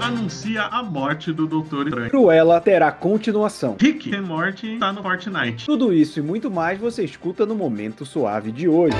anuncia 0.00 0.62
a 0.64 0.82
morte 0.82 1.32
do 1.32 1.46
Doutor 1.46 1.86
Estranho. 1.86 2.10
Cruella 2.10 2.60
terá 2.60 2.90
continuação. 2.90 3.76
Rick 3.78 4.10
tem 4.10 4.20
morte 4.20 4.78
tá 4.78 4.92
no 4.92 5.02
Fortnite. 5.02 5.66
Tudo 5.66 5.92
isso 5.92 6.18
e 6.18 6.22
muito 6.22 6.50
mais 6.50 6.78
você 6.78 7.04
escuta 7.04 7.44
no 7.44 7.54
Momento 7.54 8.04
Suave 8.06 8.50
de 8.50 8.66
hoje. 8.68 8.96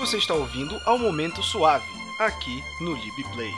Você 0.00 0.18
está 0.18 0.34
ouvindo 0.34 0.78
ao 0.86 0.98
Momento 0.98 1.42
Suave, 1.42 1.84
aqui 2.20 2.62
no 2.80 2.94
LibPlay. 2.94 3.50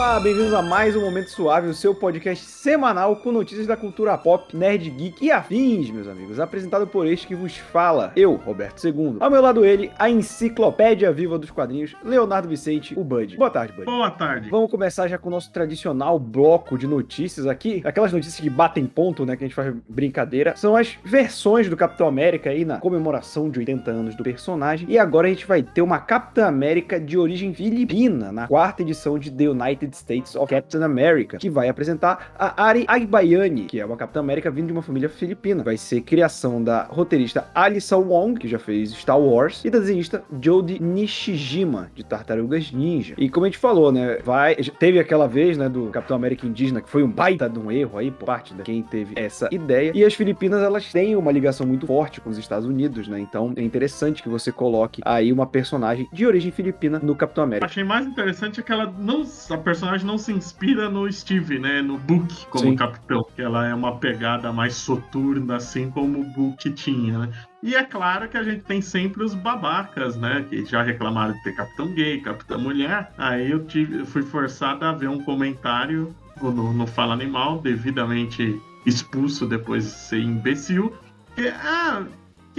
Olá, 0.00 0.18
bem-vindos 0.18 0.54
a 0.54 0.62
mais 0.62 0.96
um 0.96 1.02
Momento 1.02 1.28
Suave, 1.28 1.68
o 1.68 1.74
seu 1.74 1.94
podcast 1.94 2.42
semanal 2.42 3.16
com 3.16 3.30
notícias 3.30 3.66
da 3.66 3.76
cultura 3.76 4.16
pop, 4.16 4.56
nerd, 4.56 4.88
geek 4.88 5.22
e 5.22 5.30
afins, 5.30 5.90
meus 5.90 6.08
amigos. 6.08 6.40
Apresentado 6.40 6.86
por 6.86 7.06
este 7.06 7.26
que 7.26 7.34
vos 7.34 7.58
fala, 7.58 8.10
eu, 8.16 8.34
Roberto 8.36 8.82
II. 8.82 9.18
Ao 9.20 9.30
meu 9.30 9.42
lado 9.42 9.62
ele, 9.62 9.92
a 9.98 10.08
enciclopédia 10.08 11.12
viva 11.12 11.38
dos 11.38 11.50
quadrinhos, 11.50 11.94
Leonardo 12.02 12.48
Vicente, 12.48 12.98
o 12.98 13.04
Bud. 13.04 13.36
Boa 13.36 13.50
tarde, 13.50 13.74
Bud. 13.74 13.84
Boa 13.84 14.10
tarde. 14.10 14.48
Vamos 14.48 14.70
começar 14.70 15.06
já 15.06 15.18
com 15.18 15.28
o 15.28 15.32
nosso 15.32 15.52
tradicional 15.52 16.18
bloco 16.18 16.78
de 16.78 16.86
notícias 16.86 17.46
aqui. 17.46 17.82
Aquelas 17.84 18.10
notícias 18.10 18.40
que 18.40 18.48
batem 18.48 18.86
ponto, 18.86 19.26
né? 19.26 19.36
Que 19.36 19.44
a 19.44 19.48
gente 19.48 19.54
faz 19.54 19.70
brincadeira. 19.86 20.56
São 20.56 20.76
as 20.76 20.96
versões 21.04 21.68
do 21.68 21.76
Capitão 21.76 22.08
América 22.08 22.48
aí 22.48 22.64
na 22.64 22.78
comemoração 22.78 23.50
de 23.50 23.58
80 23.58 23.90
anos 23.90 24.14
do 24.14 24.24
personagem. 24.24 24.88
E 24.88 24.98
agora 24.98 25.26
a 25.26 25.30
gente 25.30 25.46
vai 25.46 25.62
ter 25.62 25.82
uma 25.82 25.98
Capitã 25.98 26.46
América 26.46 26.98
de 26.98 27.18
origem 27.18 27.52
filipina, 27.52 28.32
na 28.32 28.48
quarta 28.48 28.80
edição 28.80 29.18
de 29.18 29.30
The 29.30 29.50
United 29.50 29.89
States 29.96 30.34
of 30.34 30.48
Captain 30.48 30.82
America, 30.82 31.38
que 31.38 31.50
vai 31.50 31.68
apresentar 31.68 32.32
a 32.38 32.62
Ari 32.62 32.84
Agbayani, 32.86 33.64
que 33.64 33.80
é 33.80 33.84
uma 33.84 33.96
Capitã 33.96 34.20
América 34.20 34.50
vindo 34.50 34.66
de 34.66 34.72
uma 34.72 34.82
família 34.82 35.08
filipina. 35.08 35.62
Vai 35.62 35.76
ser 35.76 36.00
criação 36.02 36.62
da 36.62 36.84
roteirista 36.84 37.46
Alissa 37.54 37.96
Wong, 37.96 38.38
que 38.38 38.48
já 38.48 38.58
fez 38.58 38.90
Star 38.92 39.20
Wars, 39.20 39.64
e 39.64 39.70
da 39.70 39.78
desenhista 39.78 40.22
Jodie 40.40 40.80
Nishijima, 40.80 41.90
de 41.94 42.04
Tartarugas 42.04 42.72
Ninja. 42.72 43.14
E 43.16 43.28
como 43.28 43.46
a 43.46 43.48
gente 43.48 43.58
falou, 43.58 43.92
né, 43.92 44.18
vai, 44.24 44.54
teve 44.54 44.98
aquela 44.98 45.26
vez, 45.26 45.56
né, 45.56 45.68
do 45.68 45.86
Capitão 45.86 46.16
América 46.16 46.46
indígena, 46.46 46.80
que 46.80 46.88
foi 46.88 47.02
um 47.02 47.10
baita 47.10 47.48
de 47.48 47.58
um 47.58 47.70
erro 47.70 47.98
aí 47.98 48.10
por 48.10 48.26
parte 48.26 48.54
de 48.54 48.62
quem 48.62 48.82
teve 48.82 49.14
essa 49.16 49.48
ideia. 49.50 49.92
E 49.94 50.04
as 50.04 50.14
Filipinas, 50.14 50.62
elas 50.62 50.90
têm 50.92 51.16
uma 51.16 51.32
ligação 51.32 51.66
muito 51.66 51.86
forte 51.86 52.20
com 52.20 52.30
os 52.30 52.38
Estados 52.38 52.66
Unidos, 52.66 53.08
né? 53.08 53.20
Então 53.20 53.52
é 53.56 53.62
interessante 53.62 54.22
que 54.22 54.28
você 54.28 54.52
coloque 54.52 55.00
aí 55.04 55.32
uma 55.32 55.46
personagem 55.46 56.08
de 56.12 56.26
origem 56.26 56.50
filipina 56.50 56.98
no 56.98 57.14
Capitão 57.14 57.44
América. 57.44 57.66
Achei 57.66 57.84
mais 57.84 58.06
interessante 58.06 58.60
é 58.60 58.62
que 58.62 58.72
ela 58.72 58.92
não. 58.98 59.24
A 59.50 59.58
personagem 59.58 59.79
não 60.04 60.18
se 60.18 60.32
inspira 60.32 60.88
no 60.88 61.10
Steve, 61.12 61.58
né? 61.58 61.82
No 61.82 61.98
Book 61.98 62.46
como 62.46 62.64
Sim. 62.64 62.76
capitão. 62.76 63.26
Que 63.34 63.42
ela 63.42 63.66
é 63.66 63.74
uma 63.74 63.96
pegada 63.98 64.52
mais 64.52 64.74
soturna, 64.74 65.56
assim 65.56 65.90
como 65.90 66.20
o 66.20 66.24
Book 66.24 66.70
tinha, 66.70 67.18
né? 67.18 67.32
E 67.62 67.74
é 67.74 67.84
claro 67.84 68.28
que 68.28 68.36
a 68.36 68.42
gente 68.42 68.64
tem 68.64 68.80
sempre 68.80 69.22
os 69.22 69.34
babacas, 69.34 70.16
né? 70.16 70.44
Que 70.48 70.64
já 70.64 70.82
reclamaram 70.82 71.34
de 71.34 71.42
ter 71.42 71.54
capitão 71.54 71.92
gay, 71.94 72.20
capitã 72.20 72.56
mulher. 72.56 73.12
Aí 73.18 73.50
eu, 73.50 73.64
tive, 73.66 74.04
fui 74.06 74.22
forçado 74.22 74.84
a 74.84 74.92
ver 74.92 75.08
um 75.08 75.22
comentário 75.22 76.14
no, 76.40 76.72
no 76.72 76.86
Fala 76.86 77.12
Animal, 77.12 77.60
devidamente 77.60 78.60
expulso 78.86 79.46
depois 79.46 79.84
de 79.84 79.90
ser 79.90 80.20
imbecil. 80.20 80.94
Que, 81.34 81.48
ah, 81.48 82.04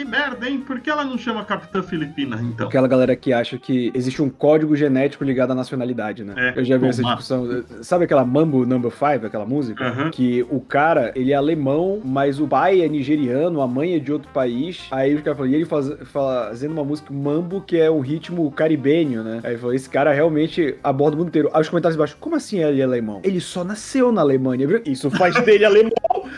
que 0.01 0.05
merda, 0.05 0.49
hein? 0.49 0.59
Por 0.59 0.79
que 0.79 0.89
ela 0.89 1.03
não 1.03 1.17
chama 1.17 1.45
Capitã 1.45 1.83
Filipina, 1.83 2.39
então? 2.41 2.67
Aquela 2.67 2.87
galera 2.87 3.15
que 3.15 3.31
acha 3.31 3.57
que 3.57 3.91
existe 3.93 4.21
um 4.21 4.29
código 4.29 4.75
genético 4.75 5.23
ligado 5.23 5.51
à 5.51 5.55
nacionalidade, 5.55 6.23
né? 6.23 6.33
É, 6.35 6.59
eu 6.59 6.65
já 6.65 6.77
vi 6.77 6.87
essa 6.87 7.03
discussão. 7.03 7.63
Sabe 7.81 8.05
aquela 8.05 8.25
Mambo 8.25 8.65
Number 8.65 8.91
5, 8.91 9.27
aquela 9.27 9.45
música? 9.45 9.85
Aham. 9.85 10.09
Que 10.09 10.45
o 10.49 10.59
cara, 10.59 11.11
ele 11.15 11.31
é 11.31 11.35
alemão, 11.35 12.01
mas 12.03 12.39
o 12.39 12.47
pai 12.47 12.81
é 12.81 12.87
nigeriano, 12.87 13.61
a 13.61 13.67
mãe 13.67 13.95
é 13.95 13.99
de 13.99 14.11
outro 14.11 14.29
país. 14.33 14.87
Aí 14.89 15.13
os 15.13 15.21
caras 15.21 15.37
falam, 15.37 15.51
e 15.51 15.55
ele 15.55 15.65
faz, 15.65 15.91
fazendo 16.05 16.71
uma 16.71 16.83
música 16.83 17.13
Mambo, 17.13 17.61
que 17.61 17.77
é 17.77 17.91
um 17.91 17.99
ritmo 17.99 18.49
caribenho, 18.51 19.23
né? 19.23 19.41
Aí 19.43 19.57
falou, 19.57 19.75
esse 19.75 19.89
cara 19.89 20.11
realmente 20.11 20.75
aborda 20.83 21.15
o 21.15 21.19
mundo 21.19 21.27
inteiro. 21.27 21.49
Aí 21.53 21.61
os 21.61 21.69
comentários 21.69 21.95
embaixo, 21.95 22.17
como 22.19 22.35
assim 22.35 22.59
ele 22.59 22.81
é 22.81 22.83
alemão? 22.83 23.21
Ele 23.23 23.39
só 23.39 23.63
nasceu 23.63 24.11
na 24.11 24.21
Alemanha, 24.21 24.67
viu? 24.67 24.81
Isso 24.85 25.11
faz 25.11 25.35
dele 25.43 25.65
alemão. 25.65 25.91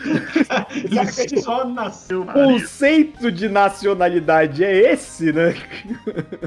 Ele 0.74 1.40
só 1.40 1.64
nasceu 1.64 2.24
conceito 2.24 3.30
de 3.30 3.48
nacionalidade 3.48 4.64
é 4.64 4.92
esse, 4.92 5.32
né? 5.32 5.54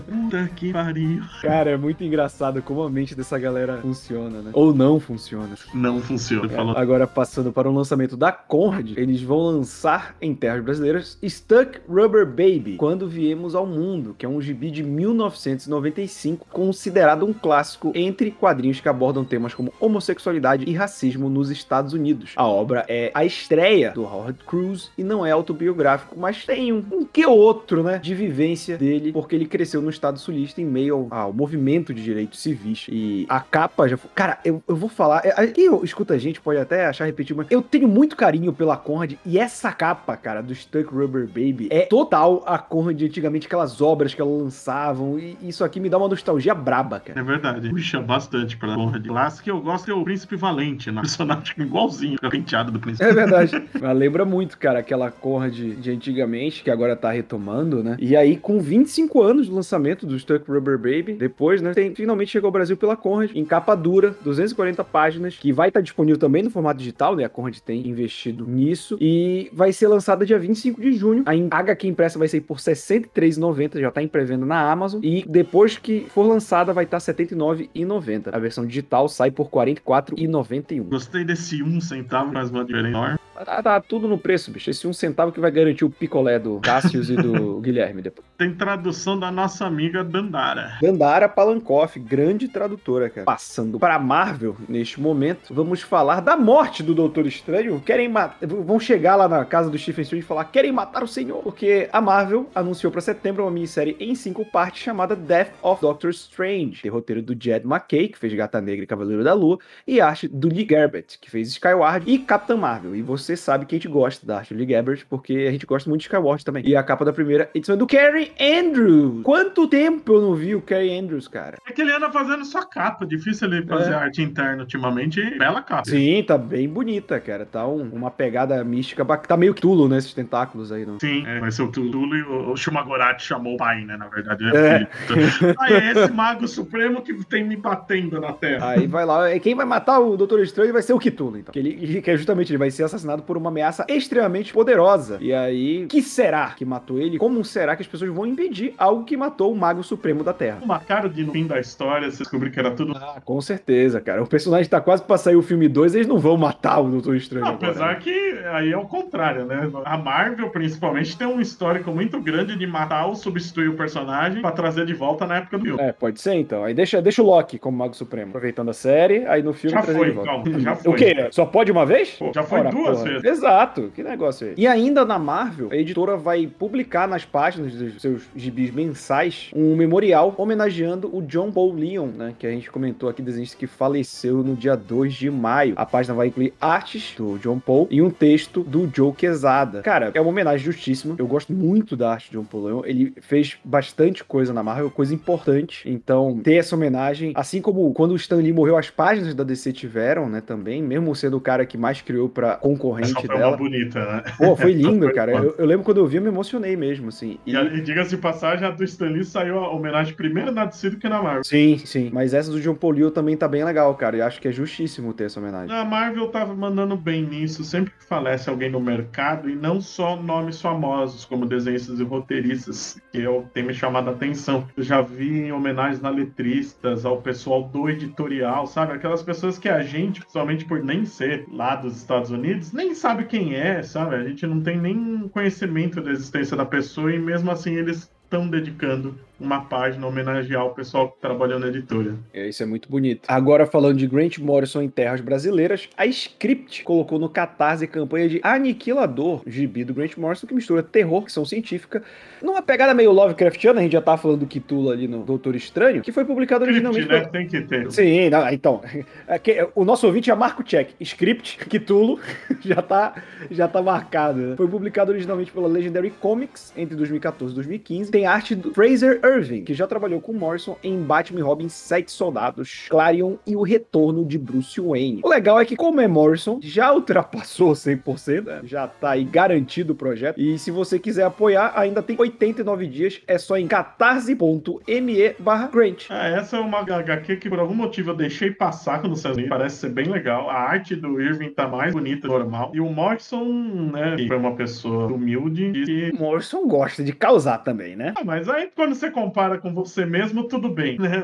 Puta 0.07 0.49
que 0.55 0.71
pariu. 0.71 1.23
Cara, 1.41 1.71
é 1.71 1.77
muito 1.77 2.03
engraçado 2.03 2.61
como 2.61 2.83
a 2.83 2.89
mente 2.89 3.15
dessa 3.15 3.37
galera 3.37 3.77
funciona, 3.81 4.41
né? 4.41 4.51
Ou 4.53 4.73
não 4.73 4.99
funciona. 4.99 5.49
Não 5.73 6.01
funciona. 6.01 6.49
Falou. 6.49 6.77
Agora, 6.77 7.07
passando 7.07 7.51
para 7.51 7.69
o 7.69 7.73
lançamento 7.73 8.17
da 8.17 8.31
Conrad, 8.31 8.97
eles 8.97 9.21
vão 9.21 9.39
lançar 9.39 10.15
em 10.21 10.33
terras 10.33 10.63
brasileiras 10.63 11.17
Stuck 11.23 11.79
Rubber 11.87 12.25
Baby, 12.25 12.75
Quando 12.77 13.07
Viemos 13.07 13.55
ao 13.55 13.65
Mundo, 13.65 14.15
que 14.17 14.25
é 14.25 14.29
um 14.29 14.41
gibi 14.41 14.71
de 14.71 14.83
1995, 14.83 16.47
considerado 16.51 17.25
um 17.25 17.33
clássico 17.33 17.91
entre 17.95 18.31
quadrinhos 18.31 18.79
que 18.79 18.89
abordam 18.89 19.23
temas 19.23 19.53
como 19.53 19.73
homossexualidade 19.79 20.65
e 20.67 20.73
racismo 20.73 21.29
nos 21.29 21.49
Estados 21.49 21.93
Unidos. 21.93 22.31
A 22.35 22.45
obra 22.45 22.85
é 22.87 23.11
a 23.13 23.25
estreia 23.25 23.91
do 23.91 24.03
Howard 24.17 24.39
Cruz 24.45 24.91
e 24.97 25.03
não 25.03 25.25
é 25.25 25.31
autobiográfico, 25.31 26.15
mas 26.17 26.45
tem 26.45 26.71
um, 26.73 26.83
um 26.91 27.05
que 27.05 27.25
outro, 27.25 27.83
né, 27.83 27.99
de 27.99 28.13
vivência 28.13 28.77
dele, 28.77 29.11
porque 29.11 29.35
ele 29.35 29.45
cresceu 29.45 29.81
no 29.81 29.89
estado 29.89 30.19
sulista 30.19 30.61
em 30.61 30.65
meio 30.65 31.07
ao, 31.11 31.19
ao 31.19 31.33
movimento 31.33 31.93
de 31.93 32.03
direitos 32.03 32.39
civis. 32.39 32.85
E 32.89 33.25
a 33.29 33.39
capa 33.39 33.87
já 33.87 33.97
foi... 33.97 34.09
Cara, 34.13 34.39
eu, 34.43 34.61
eu 34.67 34.75
vou 34.75 34.89
falar... 34.89 35.21
é, 35.25 35.47
Quem 35.47 35.67
escuta 35.83 36.13
a 36.13 36.17
gente 36.17 36.41
pode 36.41 36.59
até 36.59 36.85
achar 36.85 37.05
repetido, 37.05 37.37
mas 37.37 37.47
eu 37.49 37.61
tenho 37.61 37.87
muito 37.87 38.15
carinho 38.15 38.53
pela 38.53 38.77
Conrad 38.77 39.13
e 39.25 39.37
essa 39.37 39.71
capa, 39.71 40.15
cara, 40.17 40.41
do 40.41 40.53
Stuck 40.53 40.93
Rubber 40.93 41.27
Baby 41.27 41.67
é 41.69 41.81
total 41.81 42.43
a 42.45 42.57
Conrad 42.57 42.97
de 42.97 43.05
antigamente, 43.05 43.47
aquelas 43.47 43.81
obras 43.81 44.13
que 44.13 44.21
ela 44.21 44.31
lançavam 44.31 45.19
e 45.19 45.37
isso 45.43 45.63
aqui 45.63 45.79
me 45.79 45.89
dá 45.89 45.97
uma 45.97 46.07
nostalgia 46.07 46.53
braba, 46.53 46.99
cara. 46.99 47.19
É 47.19 47.23
verdade. 47.23 47.69
Puxa 47.69 47.99
bastante 48.01 48.57
pra 48.57 48.77
honra 48.77 48.99
de 48.99 49.09
clássico. 49.09 49.43
que 49.43 49.51
eu 49.51 49.61
gosto 49.61 49.89
é 49.89 49.93
o 49.93 50.03
Príncipe 50.03 50.35
Valente, 50.35 50.91
né? 50.91 51.01
Personagem 51.07 51.55
igualzinho 51.59 52.17
penteada 52.29 52.71
do 52.71 52.79
Príncipe 52.79 53.03
É 53.03 53.13
verdade. 53.13 53.63
Mas 53.79 53.97
lembra 54.07 54.23
muito, 54.23 54.57
cara, 54.57 54.79
aquela 54.79 55.11
Conrad 55.11 55.53
de 55.53 55.91
antigamente, 55.91 56.63
que 56.63 56.71
agora 56.71 56.95
tá 56.95 57.11
retomando, 57.11 57.83
né? 57.83 57.97
E 57.99 58.15
aí, 58.15 58.37
com 58.37 58.59
25 58.59 59.21
anos 59.21 59.49
do 59.49 59.55
lançamento 59.55 60.05
do 60.05 60.17
Stuck 60.17 60.49
Rubber 60.49 60.77
Baby, 60.77 61.13
depois, 61.13 61.61
né, 61.61 61.73
tem, 61.73 61.93
finalmente 61.93 62.31
chegou 62.31 62.47
ao 62.47 62.51
Brasil 62.51 62.77
pela 62.77 62.95
Conrad, 62.95 63.31
em 63.35 63.43
capa 63.43 63.75
dura, 63.75 64.15
240 64.23 64.83
páginas, 64.85 65.35
que 65.35 65.51
vai 65.51 65.67
estar 65.67 65.81
disponível 65.81 66.17
também 66.17 66.41
no 66.41 66.49
formato 66.49 66.79
digital, 66.79 67.15
né? 67.15 67.25
A 67.25 67.29
Conrad 67.29 67.57
tem 67.59 67.85
investido 67.87 68.45
nisso. 68.47 68.97
E 69.01 69.49
vai 69.51 69.73
ser 69.73 69.87
lançada 69.87 70.25
dia 70.25 70.39
25 70.39 70.79
de 70.79 70.93
junho. 70.93 71.23
A 71.25 71.57
HQ 71.59 71.87
impressa 71.87 72.17
vai 72.17 72.29
sair 72.29 72.41
por 72.41 72.57
R$ 72.57 72.63
63,90, 72.63 73.79
já 73.79 73.91
tá 73.91 74.01
em 74.01 74.07
pré-venda 74.07 74.45
na 74.45 74.71
Amazon. 74.71 75.01
E 75.03 75.25
depois 75.27 75.77
que 75.77 76.05
for 76.09 76.23
lançada, 76.23 76.71
vai 76.71 76.85
estar 76.85 76.97
R$ 76.97 77.03
79,90. 77.03 78.33
A 78.33 78.39
versão 78.39 78.65
digital 78.65 79.09
sai 79.09 79.31
por 79.31 79.47
R$ 79.47 79.75
44,91. 79.75 80.83
Gostei 80.83 81.25
desse 81.25 81.61
um 81.61 81.81
centavo, 81.81 82.31
mas 82.31 82.49
uma 82.49 82.63
diferença 82.63 82.87
enorme. 82.87 83.17
Tá, 83.45 83.61
tá 83.61 83.81
tudo 83.81 83.96
no 84.05 84.17
preço, 84.17 84.51
bicho. 84.51 84.69
Esse 84.69 84.85
um 84.85 84.91
centavo 84.91 85.31
que 85.31 85.39
vai 85.39 85.49
garantir 85.49 85.85
o 85.85 85.89
picolé 85.89 86.37
do 86.37 86.59
Cassius 86.59 87.09
e 87.09 87.15
do 87.15 87.59
Guilherme 87.63 88.01
depois. 88.01 88.27
Tem 88.37 88.53
tradução 88.53 89.17
da 89.17 89.31
nossa 89.31 89.65
amiga 89.65 90.03
Dandara. 90.03 90.77
Gandara 90.81 91.29
Palankoff, 91.29 91.97
grande 91.99 92.49
tradutora, 92.49 93.09
cara. 93.09 93.25
Passando 93.25 93.79
para 93.79 93.97
Marvel, 93.97 94.57
neste 94.67 94.99
momento, 94.99 95.53
vamos 95.53 95.81
falar 95.81 96.19
da 96.19 96.35
morte 96.35 96.83
do 96.83 96.93
Doutor 96.93 97.25
Estranho. 97.25 97.79
Querem 97.79 98.09
matar. 98.09 98.45
Vão 98.45 98.79
chegar 98.79 99.15
lá 99.15 99.27
na 99.27 99.45
casa 99.45 99.69
do 99.69 99.77
Stephen 99.77 100.03
Strange 100.03 100.25
e 100.25 100.27
falar: 100.27 100.45
querem 100.45 100.71
matar 100.71 101.03
o 101.03 101.07
Senhor. 101.07 101.41
Porque 101.41 101.87
a 101.91 102.01
Marvel 102.01 102.49
anunciou 102.53 102.91
para 102.91 102.99
setembro 102.99 103.43
uma 103.43 103.51
minissérie 103.51 103.95
em 103.99 104.13
cinco 104.15 104.43
partes 104.45 104.83
chamada 104.83 105.15
Death 105.15 105.53
of 105.61 105.81
Doctor 105.81 106.11
Strange. 106.11 106.81
Tem 106.81 106.91
roteiro 106.91 107.21
do 107.21 107.33
Jed 107.33 107.65
McKay, 107.65 108.09
que 108.09 108.17
fez 108.17 108.33
Gata 108.33 108.59
Negra 108.59 108.83
e 108.83 108.87
Cavaleiro 108.87 109.23
da 109.23 109.33
Lua, 109.33 109.57
e 109.87 110.01
arte 110.01 110.27
do 110.27 110.47
Lee 110.47 110.67
Gerbert, 110.69 111.17
que 111.21 111.29
fez 111.29 111.49
Skyward 111.49 112.09
e 112.09 112.19
Capitã 112.19 112.57
Marvel. 112.57 112.95
E 112.95 113.01
você 113.01 113.37
sabe 113.37 113.65
que 113.65 113.75
a 113.75 113.77
gente 113.77 113.86
gosta 113.87 114.25
da 114.25 114.37
arte 114.37 114.53
do 114.53 114.57
Lee 114.59 114.67
Gerbert, 114.67 115.05
porque 115.09 115.45
a 115.47 115.51
gente 115.51 115.65
gosta 115.65 115.89
muito 115.89 116.01
de 116.01 116.07
Skyward 116.07 116.43
também. 116.45 116.63
E 116.65 116.75
a 116.75 116.83
capa 116.83 117.03
da 117.05 117.13
primeira 117.13 117.49
edição 117.53 117.75
é 117.75 117.77
do 117.77 117.87
Carrie 117.87 118.31
Andrews. 118.39 119.21
Quanto 119.23 119.67
tempo 119.67 120.13
eu 120.13 120.21
não 120.21 120.35
vi 120.35 120.55
o 120.55 120.61
Carrie 120.61 120.97
Andrews, 120.97 121.27
cara? 121.27 121.57
É 121.67 121.71
que 121.71 121.81
ele 121.81 121.91
anda 121.91 122.09
fazendo 122.11 122.43
só 122.45 122.63
capa. 122.65 123.05
Difícil 123.05 123.47
ele 123.51 123.65
fazer 123.65 123.91
É. 123.91 123.95
arte 123.95 124.21
interna 124.21 124.61
ultimamente. 124.63 125.21
Bela 125.37 125.61
capa. 125.61 125.83
Sim, 125.89 126.23
tá 126.23 126.37
bem 126.37 126.67
bonita, 126.67 127.19
cara. 127.19 127.45
Tá 127.45 127.67
um- 127.67 127.89
uma 127.91 128.11
pegada 128.11 128.63
mística. 128.63 129.05
Tá 129.05 129.37
meio 129.37 129.53
Tulo, 129.53 129.87
né? 129.87 129.97
Esses 129.97 130.13
tentáculos 130.13 130.71
aí. 130.71 130.85
Não? 130.85 130.99
Sim, 130.99 131.25
é, 131.25 131.39
vai 131.39 131.51
ser 131.51 131.63
o 131.63 131.71
Tulu 131.71 132.15
e 132.15 132.21
o, 132.23 132.51
o 132.51 132.57
Shumagorati 132.57 133.23
chamou 133.25 133.55
o 133.55 133.57
pai, 133.57 133.83
né? 133.85 133.97
Na 133.97 134.07
verdade, 134.07 134.43
ele 134.43 134.57
É. 134.57 134.85
filho. 134.85 135.55
Aí 135.59 135.73
é 135.73 135.91
esse 135.91 136.11
mago 136.13 136.47
supremo 136.47 137.01
que 137.01 137.13
tem 137.25 137.43
me 137.43 137.55
batendo 137.55 138.19
na 138.21 138.33
terra. 138.33 138.69
Aí 138.71 138.87
vai 138.87 139.05
lá. 139.05 139.27
Quem 139.39 139.55
vai 139.55 139.65
matar 139.65 139.99
o 139.99 140.15
Doutor 140.17 140.41
Estranho 140.41 140.71
vai 140.73 140.81
ser 140.81 140.93
o 140.93 140.99
Cthulhu, 140.99 141.37
então. 141.37 141.51
Que, 141.51 141.59
ele, 141.59 142.01
que 142.01 142.11
é 142.11 142.17
justamente 142.17 142.51
ele 142.51 142.57
vai 142.57 142.69
ser 142.71 142.83
assassinado 142.83 143.23
por 143.23 143.37
uma 143.37 143.49
ameaça 143.49 143.66
ameaça 143.67 143.85
extremamente 143.89 144.53
poderosa. 144.53 145.17
E 145.19 145.33
aí, 145.33 145.83
o 145.83 145.87
que 145.87 146.01
será 146.01 146.51
que 146.51 146.63
matou 146.63 146.99
ele? 146.99 147.17
Como 147.17 147.43
será 147.43 147.75
que 147.75 147.81
as 147.81 147.87
pessoas 147.87 148.09
vão 148.11 148.25
impedir 148.25 148.73
algo 148.77 149.03
que 149.03 149.17
matou 149.17 149.51
o 149.51 149.55
Mago 149.55 149.83
Supremo 149.83 150.23
da 150.23 150.33
Terra? 150.33 150.59
Uma 150.61 150.79
cara 150.79 151.09
de 151.09 151.25
no 151.25 151.31
fim 151.31 151.45
da 151.45 151.59
história, 151.59 152.09
você 152.09 152.19
descobrir 152.19 152.49
que 152.51 152.59
era 152.59 152.71
tudo. 152.71 152.93
Ah, 152.95 153.21
com 153.23 153.39
certeza, 153.41 153.99
cara. 153.99 154.23
O 154.23 154.27
personagem 154.27 154.69
tá 154.69 154.79
quase 154.79 155.03
pra 155.03 155.17
sair 155.17 155.35
o 155.35 155.41
filme 155.41 155.67
2, 155.67 155.95
eles 155.95 156.07
não 156.07 156.17
vão 156.17 156.37
matar 156.37 156.79
o 156.79 156.89
Doutor 156.89 157.15
Estranho. 157.15 157.45
Não, 157.45 157.53
apesar 157.53 157.91
agora, 157.91 157.93
né? 157.93 157.99
que 158.01 158.39
aí 158.47 158.71
é 158.71 158.77
o 158.77 158.85
contrário, 158.85 159.45
né? 159.45 159.69
A 159.85 159.97
Marvel, 159.97 160.49
principalmente, 160.49 161.17
tem 161.17 161.27
um 161.27 161.41
histórico 161.41 161.91
muito 161.91 162.19
grande 162.21 162.57
de 162.57 162.65
matar 162.65 163.05
ou 163.07 163.15
substituir 163.15 163.69
o 163.69 163.75
personagem 163.75 164.41
pra 164.41 164.51
trazer 164.51 164.85
de 164.85 164.93
volta 164.93 165.25
na 165.25 165.37
época 165.37 165.57
do 165.57 165.65
filme. 165.65 165.81
É, 165.81 165.91
pode 165.91 166.21
ser 166.21 166.35
então. 166.35 166.63
Aí 166.63 166.73
deixa, 166.73 167.01
deixa 167.01 167.21
o 167.21 167.25
Loki 167.25 167.59
como 167.59 167.77
Mago 167.77 167.95
Supremo, 167.95 168.29
aproveitando 168.29 168.69
a 168.69 168.73
série, 168.73 169.25
aí 169.25 169.43
no 169.43 169.53
filme 169.53 169.75
Já 169.75 169.83
foi, 169.83 170.09
de 170.09 170.11
volta. 170.11 170.29
calma, 170.29 170.59
já 170.59 170.75
foi. 170.75 170.91
O 170.91 170.95
quê? 170.95 171.27
Só 171.31 171.45
pode 171.45 171.71
uma 171.71 171.85
vez? 171.85 172.11
Pô, 172.11 172.31
já 172.33 172.43
foi 172.43 172.59
Ora, 172.59 172.69
duas 172.69 172.99
porra. 172.99 173.09
vezes. 173.11 173.23
Exato, 173.23 173.56
que 173.95 174.03
negócio 174.03 174.47
é? 174.47 174.53
E 174.57 174.67
ainda 174.67 175.03
na 175.05 175.17
Marvel, 175.17 175.69
a 175.71 175.75
editora 175.75 176.15
vai 176.15 176.47
publicar 176.47 177.07
nas 177.07 177.25
páginas 177.25 177.73
dos 177.73 178.01
seus 178.01 178.23
gibis 178.35 178.71
mensais 178.71 179.49
um 179.55 179.75
memorial 179.75 180.35
homenageando 180.37 181.09
o 181.15 181.21
John 181.21 181.51
Paul 181.51 181.73
Leon, 181.73 182.07
né? 182.07 182.33
Que 182.37 182.45
a 182.45 182.51
gente 182.51 182.69
comentou 182.69 183.09
aqui, 183.09 183.21
desenhista 183.21 183.57
que 183.57 183.67
faleceu 183.67 184.43
no 184.43 184.55
dia 184.55 184.75
2 184.75 185.13
de 185.13 185.29
maio. 185.29 185.73
A 185.75 185.85
página 185.85 186.13
vai 186.13 186.27
incluir 186.27 186.53
artes 186.59 187.13
do 187.17 187.37
John 187.39 187.59
Paul 187.59 187.87
e 187.89 188.01
um 188.01 188.09
texto 188.09 188.63
do 188.63 188.89
Joe 188.93 189.13
Quesada. 189.13 189.81
Cara, 189.81 190.11
é 190.13 190.21
uma 190.21 190.29
homenagem 190.29 190.65
justíssima. 190.65 191.15
Eu 191.17 191.27
gosto 191.27 191.53
muito 191.53 191.95
da 191.95 192.11
arte 192.11 192.29
de 192.29 192.37
John 192.37 192.43
Paul 192.45 192.63
Leon. 192.63 192.81
Ele 192.85 193.13
fez 193.21 193.57
bastante 193.63 194.23
coisa 194.23 194.53
na 194.53 194.61
Marvel, 194.61 194.91
coisa 194.91 195.13
importante. 195.13 195.89
Então, 195.89 196.39
ter 196.43 196.55
essa 196.55 196.75
homenagem, 196.75 197.31
assim 197.35 197.61
como 197.61 197.91
quando 197.93 198.11
o 198.11 198.15
Stan 198.15 198.37
Lee 198.37 198.53
morreu, 198.53 198.77
as 198.77 198.89
páginas 198.89 199.33
da 199.33 199.43
DC 199.43 199.73
tiveram, 199.73 200.29
né? 200.29 200.41
Também, 200.41 200.81
mesmo 200.81 201.15
sendo 201.15 201.37
o 201.37 201.41
cara 201.41 201.65
que 201.65 201.77
mais 201.77 202.01
criou 202.01 202.29
pra 202.29 202.55
concorrente 202.55 203.13
foi 203.13 203.27
bonita, 203.55 203.99
né? 203.99 204.23
Pô, 204.37 204.55
foi 204.55 204.73
lindo, 204.73 205.11
cara. 205.13 205.31
Eu, 205.31 205.55
eu 205.57 205.65
lembro 205.65 205.83
quando 205.83 205.97
eu 205.97 206.07
vi, 206.07 206.17
eu 206.17 206.21
me 206.21 206.29
emocionei 206.29 206.75
mesmo, 206.75 207.09
assim. 207.09 207.39
E, 207.45 207.55
e 207.55 207.81
diga-se 207.81 208.11
de 208.11 208.17
passagem, 208.17 208.67
a 208.67 208.71
do 208.71 208.83
Stan 208.83 209.09
Lee 209.09 209.23
saiu 209.23 209.59
a 209.59 209.71
homenagem 209.71 210.13
primeiro 210.13 210.51
na 210.51 210.65
DC 210.65 210.89
do 210.91 210.97
que 210.97 211.07
na 211.07 211.21
Marvel. 211.21 211.43
Sim, 211.43 211.77
sim. 211.77 212.09
Mas 212.11 212.33
essa 212.33 212.51
do 212.51 212.59
John 212.59 212.75
Paul 212.75 212.93
Leon 212.93 213.11
também 213.11 213.37
tá 213.37 213.47
bem 213.47 213.63
legal, 213.63 213.93
cara. 213.95 214.17
E 214.17 214.21
acho 214.21 214.41
que 214.41 214.47
é 214.47 214.51
justíssimo 214.51 215.13
ter 215.13 215.25
essa 215.25 215.39
homenagem. 215.39 215.75
A 215.75 215.85
Marvel 215.85 216.27
tava 216.29 216.55
mandando 216.55 216.95
bem 216.95 217.23
nisso, 217.23 217.63
sempre 217.63 217.93
que 217.93 218.05
falece 218.05 218.49
alguém 218.49 218.69
no 218.69 218.79
mercado, 218.79 219.49
e 219.49 219.55
não 219.55 219.79
só 219.79 220.15
nomes 220.15 220.61
famosos, 220.61 221.25
como 221.25 221.45
desenhistas 221.45 221.99
e 221.99 222.03
roteiristas, 222.03 222.99
que 223.11 223.21
eu 223.21 223.45
tenho 223.53 223.67
me 223.67 223.73
chamado 223.73 224.09
a 224.09 224.13
atenção. 224.13 224.67
Eu 224.75 224.83
já 224.83 225.01
vi 225.01 225.51
homenagens 225.51 226.01
na 226.01 226.09
letristas, 226.09 227.05
ao 227.05 227.21
pessoal 227.21 227.63
do 227.63 227.89
editorial, 227.89 228.67
sabe? 228.67 228.93
Aquelas 228.93 229.21
pessoas 229.23 229.57
que 229.57 229.69
a 229.69 229.81
gente, 229.81 230.21
principalmente 230.21 230.65
por 230.65 230.83
nem 230.83 231.05
ser 231.05 231.45
lá 231.51 231.75
dos 231.75 231.97
Estados 231.97 232.31
Unidos, 232.31 232.71
nem 232.71 232.93
sabe 232.93 233.25
quem 233.25 233.36
é, 233.55 233.81
sabe? 233.83 234.15
A 234.15 234.23
gente 234.23 234.45
não 234.45 234.61
tem 234.61 234.79
nem 234.79 235.27
conhecimento 235.29 236.01
da 236.01 236.11
existência 236.11 236.55
da 236.57 236.65
pessoa, 236.65 237.13
e 237.13 237.19
mesmo 237.19 237.51
assim 237.51 237.75
eles 237.75 238.11
estão 238.23 238.47
dedicando 238.49 239.17
uma 239.39 239.61
página 239.61 240.05
homenagear 240.07 240.65
o 240.65 240.71
pessoal 240.71 241.11
que 241.11 241.21
trabalhou 241.21 241.59
na 241.59 241.67
editora. 241.67 242.15
É, 242.33 242.47
Isso 242.47 242.63
é 242.63 242.65
muito 242.65 242.89
bonito. 242.89 243.21
Agora, 243.27 243.65
falando 243.65 243.97
de 243.97 244.07
Grant 244.07 244.37
Morrison 244.39 244.81
em 244.81 244.89
terras 244.89 245.21
brasileiras, 245.21 245.87
a 245.97 246.05
Script 246.05 246.83
colocou 246.83 247.19
no 247.19 247.29
Catarse 247.29 247.85
campanha 247.87 248.27
de 248.29 248.39
Aniquilador, 248.43 249.41
gibi 249.45 249.83
do 249.83 249.93
Grant 249.93 250.17
Morrison, 250.17 250.47
que 250.47 250.53
mistura 250.53 250.81
terror, 250.81 251.21
ficção 251.21 251.45
científica, 251.45 252.03
numa 252.41 252.61
pegada 252.61 252.93
meio 252.93 253.11
Lovecraftiana, 253.11 253.79
a 253.79 253.83
gente 253.83 253.91
já 253.93 254.01
tá 254.01 254.17
falando 254.17 254.39
do 254.39 254.45
Cthulhu 254.47 254.89
ali 254.91 255.07
no 255.07 255.23
Doutor 255.23 255.55
Estranho, 255.55 256.01
que 256.01 256.11
foi 256.11 256.25
publicado 256.25 256.63
originalmente 256.65 257.01
Script, 257.01 257.29
pela- 257.29 257.43
né? 257.43 257.47
Tem 257.49 257.61
que 257.61 257.67
ter. 257.67 257.91
Sim, 257.91 258.29
não, 258.29 258.49
então. 258.49 258.81
é 259.27 259.67
o 259.75 259.85
nosso 259.85 260.05
ouvinte 260.07 260.29
é 260.31 260.35
Marco 260.35 260.63
Check. 260.63 260.89
Script, 260.99 261.57
Cthulhu, 261.65 262.19
já 262.61 262.81
tá, 262.81 263.15
já 263.51 263.67
tá 263.67 263.81
marcado. 263.81 264.39
né? 264.39 264.55
Foi 264.55 264.67
publicado 264.67 265.11
originalmente 265.11 265.51
pela 265.51 265.67
Legendary 265.67 266.09
Comics 266.09 266.73
entre 266.75 266.95
2014 266.95 267.53
e 267.53 267.55
2015. 267.55 268.11
Tem 268.11 268.25
arte 268.25 268.55
do 268.55 268.73
Fraser 268.73 269.19
Irving, 269.27 269.63
que 269.63 269.73
já 269.73 269.85
trabalhou 269.85 270.21
com 270.21 270.33
Morrison 270.33 270.77
em 270.83 271.01
Batman 271.01 271.39
e 271.39 271.43
Robin 271.43 271.69
Sete 271.69 272.11
Soldados, 272.11 272.87
Clarion 272.89 273.35
e 273.45 273.55
o 273.55 273.61
Retorno 273.61 274.25
de 274.25 274.37
Bruce 274.37 274.79
Wayne. 274.79 275.21
O 275.23 275.29
legal 275.29 275.59
é 275.59 275.65
que, 275.65 275.75
como 275.75 276.01
é 276.01 276.07
Morrison, 276.07 276.59
já 276.61 276.93
ultrapassou 276.93 277.73
100%, 277.73 278.43
né? 278.45 278.61
já 278.63 278.87
tá 278.87 279.11
aí 279.11 279.23
garantido 279.23 279.93
o 279.93 279.95
projeto. 279.95 280.39
E 280.39 280.57
se 280.57 280.71
você 280.71 280.97
quiser 280.99 281.23
apoiar, 281.23 281.73
ainda 281.75 282.01
tem 282.01 282.15
89 282.19 282.87
dias. 282.87 283.21
É 283.27 283.37
só 283.37 283.57
em 283.57 283.67
catarse.me 283.67 285.35
barra 285.39 285.67
Grant. 285.67 286.05
Ah, 286.09 286.27
essa 286.27 286.57
é 286.57 286.59
uma 286.59 286.79
HQ 286.79 287.37
que 287.37 287.49
por 287.49 287.59
algum 287.59 287.73
motivo 287.73 288.11
eu 288.11 288.15
deixei 288.15 288.51
passar 288.51 289.01
quando 289.01 289.15
saiu. 289.15 289.47
Parece 289.49 289.77
ser 289.77 289.89
bem 289.89 290.05
legal. 290.05 290.49
A 290.49 290.55
arte 290.55 290.95
do 290.95 291.19
Irving 291.21 291.49
tá 291.49 291.67
mais 291.67 291.93
bonita 291.93 292.27
do 292.27 292.33
normal. 292.33 292.71
E 292.73 292.79
o 292.79 292.89
Morrison, 292.89 293.45
né, 293.91 294.15
que 294.15 294.27
foi 294.27 294.37
uma 294.37 294.55
pessoa 294.55 295.07
humilde 295.07 295.71
e. 295.87 296.11
Morrison 296.13 296.67
gosta 296.67 297.03
de 297.03 297.13
causar 297.13 297.59
também, 297.59 297.95
né? 297.95 298.13
Ah, 298.15 298.23
mas 298.23 298.47
aí 298.49 298.69
quando 298.75 298.95
você 298.95 299.09
compara 299.21 299.57
com 299.57 299.73
você 299.73 300.05
mesmo, 300.05 300.43
tudo 300.47 300.69
bem, 300.69 300.95
né? 300.99 301.23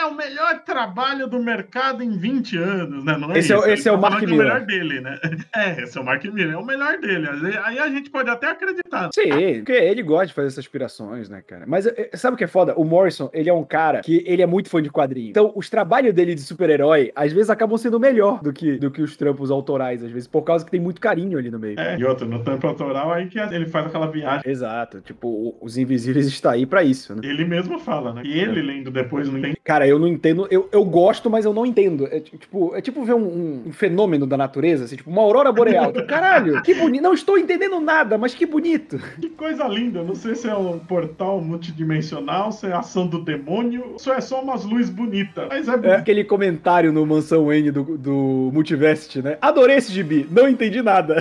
É 0.00 0.04
o 0.04 0.14
melhor 0.14 0.60
trabalho 0.62 1.26
do 1.26 1.42
mercado 1.42 2.02
em 2.02 2.10
20 2.18 2.58
anos, 2.58 3.02
né? 3.02 3.16
Não 3.16 3.32
é 3.32 3.38
Esse 3.38 3.50
é 3.52 3.56
o- 3.56 3.60
isso. 3.60 3.68
esse 3.70 3.88
é 3.88 3.92
o 3.92 3.94
tá 3.98 4.10
Mark 4.10 4.22
é 4.22 4.26
o 4.26 4.28
Miller. 4.28 4.44
melhor 4.46 4.60
dele, 4.66 5.00
né? 5.00 5.18
É, 5.56 5.82
esse 5.82 5.96
é 5.96 6.00
o 6.00 6.04
Mark 6.04 6.22
Miller, 6.24 6.52
é 6.52 6.56
o 6.58 6.64
melhor 6.66 6.98
dele. 6.98 7.26
Aí 7.64 7.78
a 7.78 7.88
gente 7.88 8.10
pode 8.10 8.28
até 8.28 8.48
acreditar. 8.50 9.08
Sim, 9.14 9.30
porque 9.64 9.72
ele 9.72 10.02
gosta 10.02 10.26
de 10.26 10.34
fazer 10.34 10.48
essas 10.48 10.58
aspirações, 10.58 11.30
né, 11.30 11.42
cara? 11.46 11.64
Mas 11.66 11.86
eh, 11.86 12.10
sabe 12.14 12.34
o 12.34 12.36
que 12.38 12.44
é 12.44 12.48
foda? 12.48 12.74
O 12.76 12.84
Morrison, 12.84 13.30
ele 13.32 13.48
é 13.48 13.54
um 13.54 13.64
cara 13.64 14.00
que 14.02 14.22
ele 14.26 14.42
é 14.42 14.46
muito 14.46 14.68
fã 14.68 14.82
de 14.82 14.90
quadrinho. 14.90 15.30
Então, 15.30 15.50
os 15.56 15.70
trabalhos 15.70 16.12
dele 16.12 16.34
de 16.34 16.42
super-herói, 16.42 17.10
às 17.16 17.32
vezes, 17.32 17.48
acabam 17.48 17.78
sendo 17.78 17.98
melhor 17.98 18.42
do 18.42 18.52
que, 18.52 18.76
do 18.76 18.90
que 18.90 19.00
os 19.00 19.16
trampos 19.16 19.50
autorais, 19.50 20.02
às 20.04 20.10
vezes, 20.10 20.28
por 20.28 20.42
causa 20.42 20.62
que 20.64 20.70
tem 20.70 20.80
muito 20.80 21.00
carinho 21.00 21.38
ali 21.38 21.50
no 21.50 21.58
meio. 21.58 21.80
É, 21.80 21.96
e 21.98 22.04
outro, 22.04 22.26
no 22.28 22.42
tempo 22.44 22.66
autoral, 22.66 23.10
aí 23.12 23.28
que 23.28 23.38
ele 23.38 23.66
faz 23.66 23.86
aquela 23.86 24.06
viagem. 24.10 24.42
Exato. 24.50 25.00
Tipo, 25.00 25.56
os 25.60 25.78
Invisíveis 25.78 26.26
está 26.26 26.52
aí 26.52 26.66
pra 26.66 26.82
isso, 26.82 27.13
né? 27.14 27.20
Ele 27.24 27.44
mesmo 27.44 27.78
fala, 27.78 28.12
né? 28.12 28.22
E 28.24 28.38
ele 28.38 28.60
lendo 28.62 28.90
depois 28.90 29.28
não 29.28 29.38
entende. 29.38 29.56
Cara, 29.64 29.86
eu 29.86 29.98
não 29.98 30.06
entendo. 30.08 30.46
Eu, 30.50 30.68
eu 30.72 30.84
gosto, 30.84 31.30
mas 31.30 31.44
eu 31.44 31.52
não 31.52 31.64
entendo. 31.64 32.06
É 32.10 32.20
ti- 32.20 32.36
tipo, 32.36 32.74
é 32.74 32.80
tipo 32.80 33.02
ver 33.04 33.14
um, 33.14 33.24
um- 33.26 33.62
um 33.68 33.72
fenômeno 33.72 34.26
da 34.26 34.36
natureza, 34.36 34.84
assim, 34.84 34.96
tipo, 34.96 35.10
uma 35.10 35.22
aurora 35.22 35.50
boreal. 35.52 35.92
Tipo, 35.92 36.06
Caralho, 36.06 36.62
que 36.62 36.74
bonito. 36.74 37.02
Não 37.02 37.14
estou 37.14 37.38
entendendo 37.38 37.80
nada, 37.80 38.18
mas 38.18 38.34
que 38.34 38.44
bonito. 38.46 38.98
Que 39.20 39.28
coisa 39.30 39.66
linda. 39.68 40.02
Não 40.02 40.14
sei 40.14 40.34
se 40.34 40.48
é 40.48 40.54
um 40.54 40.78
portal 40.78 41.40
multidimensional, 41.40 42.52
se 42.52 42.66
é 42.66 42.72
ação 42.72 43.06
do 43.06 43.18
demônio, 43.24 43.94
se 43.98 44.10
é 44.10 44.20
só 44.20 44.42
umas 44.42 44.64
luzes 44.64 44.90
bonitas. 44.90 45.46
Mas 45.48 45.68
é 45.68 45.74
É 45.88 45.96
aquele 45.96 46.24
comentário 46.24 46.92
no 46.92 47.04
Mansão 47.06 47.52
N 47.52 47.70
do, 47.70 47.82
do 47.96 48.50
Multivest, 48.52 49.16
né? 49.22 49.38
Adorei 49.40 49.76
esse 49.76 49.92
gibi, 49.92 50.26
não 50.30 50.48
entendi 50.48 50.82
nada. 50.82 51.16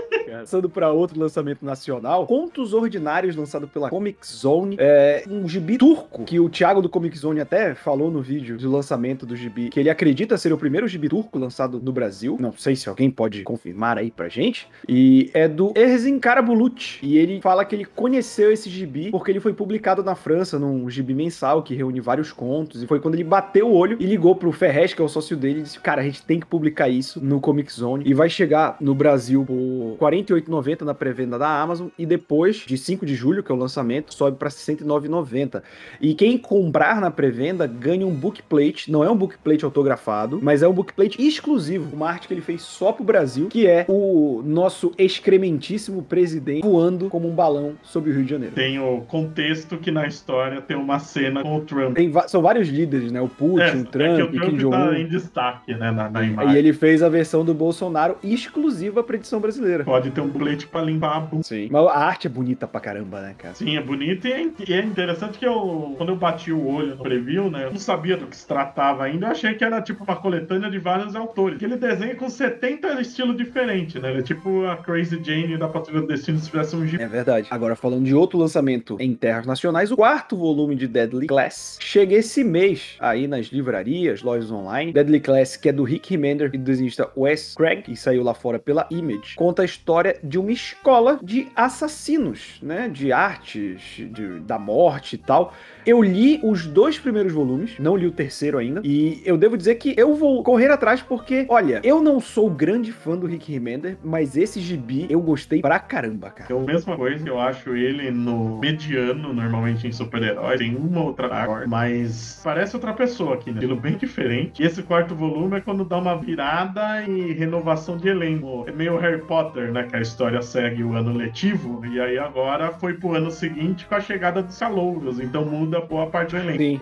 Passando 0.47 0.71
para 0.71 0.93
outro 0.93 1.19
lançamento 1.19 1.67
nacional, 1.67 2.25
Contos 2.25 2.73
Ordinários, 2.73 3.35
lançado 3.35 3.67
pela 3.67 3.91
Comic 3.91 4.25
Zone, 4.25 4.77
é 4.79 5.25
um 5.29 5.49
gibi 5.49 5.77
turco, 5.77 6.23
que 6.23 6.39
o 6.39 6.49
Thiago 6.49 6.81
do 6.81 6.89
Comic 6.89 7.19
Zone 7.19 7.41
até 7.41 7.75
falou 7.75 8.13
no 8.13 8.23
vídeo 8.23 8.57
do 8.57 8.71
lançamento 8.71 9.27
do 9.27 9.35
gibi, 9.35 9.71
que 9.71 9.81
ele 9.81 9.91
acredita 9.91 10.39
ser 10.39 10.53
o 10.53 10.57
primeiro 10.57 10.87
gibi 10.87 11.09
turco 11.09 11.37
lançado 11.37 11.81
no 11.83 11.91
Brasil. 11.91 12.37
Não 12.39 12.53
sei 12.53 12.77
se 12.77 12.89
alguém 12.89 13.11
pode 13.11 13.43
confirmar 13.43 13.99
aí 13.99 14.09
pra 14.09 14.29
gente. 14.29 14.69
E 14.89 15.33
é 15.35 15.49
do 15.49 15.73
Erzin 15.75 16.21
Karabulut. 16.21 17.01
E 17.03 17.19
ele 17.19 17.41
fala 17.41 17.65
que 17.65 17.75
ele 17.75 17.85
conheceu 17.85 18.53
esse 18.53 18.71
gibi 18.71 19.11
porque 19.11 19.33
ele 19.33 19.41
foi 19.41 19.53
publicado 19.53 20.05
na 20.05 20.15
França 20.15 20.61
num 20.61 20.89
gibi 20.89 21.13
mensal 21.13 21.61
que 21.61 21.75
reúne 21.75 22.01
vários 22.01 22.31
contos. 22.31 22.85
E 22.85 22.87
foi 22.87 23.01
quando 23.01 23.15
ele 23.15 23.25
bateu 23.25 23.67
o 23.67 23.75
olho 23.75 23.97
e 23.99 24.07
ligou 24.07 24.37
pro 24.37 24.53
Ferrez, 24.53 24.95
que 24.95 25.03
é 25.03 25.05
o 25.05 25.09
sócio 25.09 25.37
dele, 25.37 25.59
e 25.59 25.63
disse: 25.65 25.81
Cara, 25.81 26.03
a 26.03 26.05
gente 26.05 26.23
tem 26.23 26.39
que 26.39 26.47
publicar 26.47 26.89
isso 26.89 27.21
no 27.21 27.41
Comic 27.41 27.73
Zone. 27.73 28.05
E 28.07 28.15
vai 28.15 28.31
chegar 28.31 28.77
no 28.81 28.95
Brasil 28.95 29.45
por 29.45 29.97
48 29.99 30.36
28,90 30.41 30.83
na 30.83 30.95
pré-venda 30.95 31.39
da 31.39 31.49
Amazon 31.49 31.89
e 31.99 32.07
depois 32.07 32.57
de 32.57 32.77
5 32.77 33.05
de 33.05 33.15
julho, 33.15 33.43
que 33.43 33.51
é 33.51 33.55
o 33.55 33.59
lançamento, 33.59 34.15
sobe 34.15 34.37
para 34.37 34.49
69,90. 34.49 35.63
E 36.01 36.15
quem 36.15 36.39
comprar 36.39 37.01
na 37.01 37.11
pré-venda 37.11 37.67
ganha 37.67 38.07
um 38.07 38.15
bookplate, 38.15 38.91
não 38.91 39.03
é 39.03 39.11
um 39.11 39.17
bookplate 39.17 39.65
autografado, 39.65 40.39
mas 40.43 40.63
é 40.63 40.69
um 40.69 40.73
bookplate 40.73 41.21
exclusivo, 41.27 41.95
uma 41.95 42.09
arte 42.09 42.29
que 42.29 42.35
ele 42.35 42.41
fez 42.41 42.63
só 42.63 42.93
pro 42.93 43.05
Brasil, 43.05 43.49
que 43.49 43.67
é 43.67 43.85
o 43.89 44.43
nosso 44.45 44.93
excrementíssimo 44.99 46.03
presidente 46.03 46.63
voando 46.63 47.09
como 47.09 47.29
um 47.29 47.35
balão 47.35 47.75
sobre 47.83 48.11
o 48.11 48.15
Rio 48.15 48.25
de 48.25 48.31
Janeiro. 48.31 48.55
Tem 48.55 48.79
o 48.79 49.03
contexto 49.03 49.79
que 49.79 49.91
na 49.91 50.07
história 50.07 50.61
tem 50.61 50.77
uma 50.77 50.99
cena 50.99 51.43
com 51.43 51.57
o 51.57 51.61
Trump. 51.61 51.97
são 52.29 52.43
vários 52.43 52.69
líderes, 52.69 53.11
né? 53.11 53.21
O 53.21 53.29
Putin, 53.29 53.61
é, 53.61 53.75
o 53.75 53.85
Trump, 53.85 54.07
é 54.07 54.25
o 54.25 54.29
Trump 54.29 54.33
Kim 54.33 54.57
tá 54.57 54.57
Jong-un. 54.57 54.71
Tá 54.71 54.99
em 54.99 55.09
destaque, 55.09 55.75
né, 55.75 55.91
na, 55.91 56.11
na 56.11 56.23
imagem. 56.23 56.55
E 56.55 56.59
ele 56.59 56.73
fez 56.73 57.03
a 57.03 57.09
versão 57.09 57.45
do 57.45 57.55
Bolsonaro 57.55 58.17
exclusiva 58.23 59.03
para 59.03 59.17
edição 59.17 59.41
brasileira. 59.41 59.85
Pode 59.85 60.11
ter 60.17 60.21
um 60.23 60.29
bulete 60.29 60.67
pra 60.67 60.83
limpar 60.83 61.17
a 61.17 61.21
bunda. 61.21 61.43
Sim. 61.43 61.69
Mas 61.71 61.87
a 61.87 61.99
arte 61.99 62.27
é 62.27 62.31
bonita 62.31 62.67
pra 62.67 62.81
caramba, 62.81 63.21
né, 63.21 63.35
cara? 63.37 63.55
Sim, 63.55 63.77
é 63.77 63.83
bonito 63.83 64.27
e 64.27 64.33
é, 64.33 64.51
e 64.67 64.73
é 64.73 64.81
interessante 64.81 65.39
que 65.39 65.47
eu, 65.47 65.95
quando 65.97 66.09
eu 66.09 66.17
bati 66.17 66.51
o 66.51 66.67
olho 66.67 66.97
no 66.97 67.03
preview, 67.03 67.51
né, 67.51 67.65
eu 67.65 67.71
não 67.71 67.79
sabia 67.79 68.17
do 68.17 68.27
que 68.27 68.37
se 68.37 68.47
tratava 68.47 69.05
ainda, 69.05 69.27
eu 69.27 69.31
achei 69.31 69.55
que 69.55 69.63
era 69.63 69.81
tipo 69.83 70.05
uma 70.05 70.17
coletânea 70.17 70.71
de 70.71 70.79
vários 70.79 71.15
autores. 71.15 71.59
Que 71.59 71.67
ele 71.67 71.77
desenha 71.77 72.15
com 72.15 72.29
70 72.29 73.01
estilos 73.01 73.37
diferentes, 73.37 74.01
né? 74.01 74.11
Ele 74.11 74.21
é 74.21 74.23
tipo 74.23 74.65
a 74.67 74.77
Crazy 74.77 75.23
Jane 75.23 75.59
da 75.59 75.69
Patrulha 75.69 76.01
do 76.01 76.07
Destino 76.07 76.39
se 76.39 76.47
tivesse 76.47 76.75
um 76.75 76.87
gibi. 76.87 77.03
É 77.03 77.07
verdade. 77.07 77.49
Agora, 77.51 77.77
falando 77.77 78.05
de 78.05 78.15
outro 78.15 78.39
lançamento 78.39 78.97
em 78.99 79.15
terras 79.15 79.47
nacionais, 79.47 79.93
o 79.93 79.97
quarto 79.97 80.37
volume 80.37 80.75
de 80.75 80.89
Deadly 80.89 81.27
Class 81.27 81.79
chega 81.81 82.15
esse 82.15 82.43
mês 82.43 82.97
aí 82.99 83.27
nas 83.27 83.47
livrarias, 83.47 84.23
lojas 84.23 84.51
online. 84.51 84.93
Deadly 84.93 85.21
Class, 85.21 85.57
que 85.57 85.69
é 85.69 85.73
do 85.73 85.85
Rick 85.85 86.11
Remender 86.11 86.51
e 86.55 86.59
do 86.59 86.65
desenhista 86.65 87.11
Wes 87.17 87.55
Craig, 87.55 87.83
que 87.83 87.97
saiu 87.97 88.23
lá 88.23 88.33
fora 88.33 88.59
pela 88.59 88.87
Image, 88.91 89.35
conta 89.35 89.63
a 89.63 89.65
história 89.65 90.06
de 90.23 90.39
uma 90.39 90.53
escola 90.53 91.19
de 91.23 91.49
assassinos, 91.55 92.59
né? 92.63 92.89
De 92.89 93.13
artes, 93.13 93.81
de, 94.11 94.41
da 94.41 94.59
morte 94.59 95.15
e 95.15 95.19
tal. 95.19 95.53
Eu 95.85 96.03
li 96.03 96.41
os 96.43 96.67
dois 96.67 96.99
primeiros 96.99 97.33
volumes, 97.33 97.79
não 97.79 97.97
li 97.97 98.07
o 98.07 98.11
terceiro 98.11 98.59
ainda, 98.59 98.81
e 98.85 99.23
eu 99.25 99.37
devo 99.37 99.57
dizer 99.57 99.77
que 99.77 99.95
eu 99.97 100.15
vou 100.15 100.43
correr 100.43 100.71
atrás 100.71 101.01
porque, 101.01 101.47
olha, 101.49 101.81
eu 101.85 102.03
não 102.03 102.19
sou 102.19 102.51
grande 102.51 102.91
fã 102.91 103.17
do 103.17 103.27
Rick 103.27 103.53
Remender, 103.53 103.97
mas 104.03 104.37
esse 104.37 104.61
gibi 104.61 105.07
eu 105.09 105.21
gostei 105.21 105.61
pra 105.61 105.79
caramba, 105.79 106.31
cara. 106.31 106.53
É 106.53 106.57
a 106.57 106.61
mesma 106.61 106.97
coisa, 106.97 107.29
eu 107.29 107.39
acho 107.39 107.77
ele 107.77 108.11
no 108.11 108.59
mediano, 108.59 109.33
normalmente 109.33 109.87
em 109.87 109.93
super-herói, 109.93 110.59
tem 110.59 110.75
uma 110.75 111.05
outra 111.05 111.47
cor, 111.47 111.69
mas 111.69 112.41
parece 112.43 112.75
outra 112.75 112.93
pessoa 112.93 113.35
aqui, 113.35 113.51
né? 113.51 113.57
Estilo 113.57 113.77
bem 113.77 113.97
diferente. 113.97 114.63
E 114.63 114.67
esse 114.67 114.83
quarto 114.83 115.15
volume 115.15 115.59
é 115.59 115.61
quando 115.61 115.85
dá 115.85 115.99
uma 115.99 116.17
virada 116.17 117.03
e 117.05 117.33
renovação 117.33 117.97
de 117.97 118.09
elenco. 118.09 118.65
É 118.67 118.73
meio 118.73 118.97
Harry 118.99 119.23
Potter, 119.23 119.73
né? 119.73 119.85
Que 119.85 119.96
a 119.97 120.01
história 120.01 120.43
segue 120.43 120.85
o 120.85 120.95
ano 120.95 121.13
letivo, 121.13 121.85
e 121.87 122.01
aí 122.01 122.19
agora 122.19 122.73
foi 122.73 122.95
pro 122.95 123.15
ano 123.15 123.31
seguinte 123.31 123.87
com 123.87 123.95
a 123.95 124.01
chegada 124.01 124.43
dos 124.43 124.59
calouros, 124.59 125.21
então 125.21 125.45
muda 125.45 125.81
boa 125.81 126.07
parte 126.07 126.31
do 126.31 126.39
elenco. 126.39 126.59
Sim, 126.59 126.81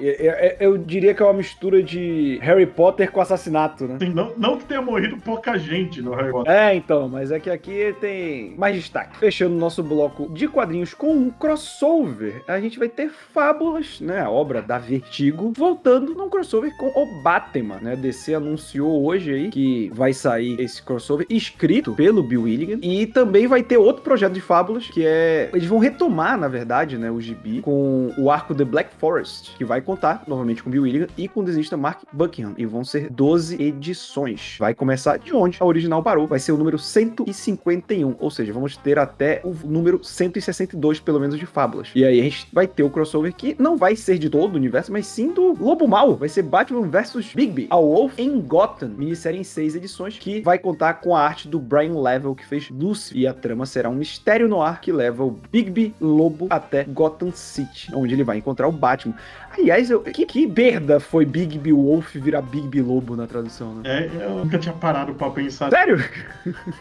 eu, 0.61 0.77
diria 0.77 1.15
que 1.15 1.23
é 1.23 1.27
uma 1.27 1.35
mistura 1.35 1.83
de 1.83 2.39
Harry 2.43 2.67
Potter 2.67 3.11
com 3.11 3.21
assassinato, 3.21 3.87
né? 3.87 3.97
Assim, 3.97 4.11
não, 4.11 4.33
não 4.37 4.59
que 4.59 4.65
tenha 4.65 4.83
morrido 4.83 5.17
pouca 5.19 5.57
gente 5.57 6.03
no 6.03 6.15
Harry 6.15 6.33
Potter. 6.33 6.53
É, 6.53 6.75
então, 6.75 7.09
mas 7.09 7.31
é 7.31 7.39
que 7.39 7.51
aqui 7.51 7.95
tem 8.01 8.55
mais 8.57 8.77
destaque. 8.77 9.17
Fechando 9.19 9.55
o 9.55 9.59
nosso 9.59 9.83
bloco 9.83 10.29
de 10.33 10.49
quadrinhos 10.49 10.95
com 10.95 11.13
um 11.13 11.31
crossover, 11.31 12.43
a 12.49 12.61
gente 12.61 12.79
vai 12.79 12.89
ter 12.89 13.11
Fábulas, 13.11 14.01
né, 14.01 14.21
a 14.21 14.31
obra 14.31 14.61
da 14.61 14.79
Vertigo, 14.79 15.53
voltando 15.57 16.15
num 16.15 16.29
crossover 16.29 16.77
com 16.77 16.87
o 16.89 17.23
Batman, 17.23 17.79
né? 17.81 17.97
DC 17.97 18.35
anunciou 18.35 19.05
hoje 19.05 19.33
aí 19.33 19.51
que 19.51 19.91
vai 19.95 20.13
sair 20.13 20.61
esse 20.61 20.83
crossover 20.83 21.27
escrito 21.29 21.93
pelo 21.95 22.23
Bill 22.23 22.43
Willigan 22.43 22.79
e 22.83 23.04
também 23.07 23.47
vai 23.47 23.63
ter 23.63 23.77
outro 23.77 24.03
projeto 24.03 24.33
de 24.33 24.41
Fábulas 24.41 24.89
que 24.89 25.05
é 25.05 25.51
eles 25.53 25.67
vão 25.67 25.79
retomar, 25.79 26.39
na 26.39 26.49
verdade, 26.49 26.97
né, 26.97 27.11
o 27.11 27.21
gibi 27.21 27.61
com 27.61 28.13
o 28.17 28.31
arco 28.31 28.55
The 28.55 28.65
Black 28.65 28.91
Forest, 28.99 29.57
que 29.57 29.65
vai 29.65 29.81
contar 29.81 30.25
novamente 30.27 30.63
com 30.63 30.71
Bill 30.71 30.83
Willigan 30.83 31.07
e 31.17 31.29
com 31.29 31.41
o 31.41 31.45
desenhista 31.45 31.77
Mark 31.77 32.03
Buckingham 32.13 32.55
e 32.57 32.67
vão 32.67 32.85
ser 32.85 33.11
12 33.11 33.63
edições. 33.63 34.57
Vai 34.59 34.75
começar 34.75 35.19
de 35.19 35.35
onde 35.35 35.59
a 35.61 35.65
original 35.65 36.03
parou, 36.03 36.27
vai 36.27 36.39
ser 36.39 36.53
o 36.53 36.57
número 36.57 36.79
151, 36.79 38.17
ou 38.19 38.31
seja, 38.31 38.53
vamos 38.53 38.77
ter 38.77 38.99
até 38.99 39.41
o 39.45 39.55
número 39.65 40.03
162 40.03 41.01
pelo 41.01 41.21
menos 41.21 41.39
de 41.39 41.47
Fábulas. 41.47 41.91
E 41.95 42.05
aí 42.05 42.21
a 42.21 42.23
gente 42.23 42.47
vai 42.53 42.67
ter 42.67 42.83
o 42.83 42.91
crossover 42.91 43.35
que 43.35 43.57
não 43.59 43.77
vai 43.77 43.97
ser 43.97 44.19
de 44.19 44.29
todo 44.29 44.55
o 44.55 44.57
universo, 44.57 44.93
mas 44.93 45.07
sim 45.07 45.33
do 45.33 45.55
Lobo 45.63 45.87
Mal. 45.87 46.15
Vai 46.17 46.29
ser 46.29 46.43
Batman 46.43 46.89
vs 46.89 47.33
Bigby, 47.35 47.67
a 47.71 47.77
Wolf 47.77 48.19
em 48.19 48.41
Gotham, 48.41 48.89
minissérie 48.97 49.41
em 49.41 49.45
seis 49.45 49.75
edições 49.75 50.19
que 50.19 50.41
vai 50.41 50.59
contar 50.59 50.95
com 50.95 51.15
a 51.15 51.21
arte 51.21 51.49
do 51.49 51.59
Brian 51.59 52.01
Level 52.01 52.35
que 52.35 52.47
fez 52.47 52.71
E 53.15 53.27
a 53.27 53.35
trama 53.35 53.67
será 53.67 53.89
um 53.89 53.95
mistério 53.95 54.49
no 54.49 54.63
ar 54.63 54.81
que 54.81 54.93
leva 54.93 55.25
o 55.25 55.31
Bigby 55.31 55.95
Lobo 56.01 56.47
até 56.51 56.85
Gotham 56.85 57.33
City, 57.33 57.91
onde 57.95 58.15
ele 58.15 58.25
vai 58.25 58.39
encontrar 58.39 58.69
o 58.69 58.73
Batman. 58.73 59.15
Aliás, 59.57 59.91
eu- 59.91 60.01
que, 60.01 60.27
que 60.27 60.47
merda 60.47 60.99
foi 61.01 61.25
Bigby 61.25 61.73
Wolf 61.73 62.15
virar 62.17 62.43
Bigby 62.43 62.83
Lobo 62.83 63.15
na 63.17 63.27
tradução, 63.27 63.75
né? 63.77 63.83
É, 63.85 64.25
eu 64.25 64.31
nunca 64.45 64.59
tinha 64.59 64.75
parado 64.75 65.15
pra 65.15 65.31
pensar. 65.31 65.71
Sério? 65.71 65.97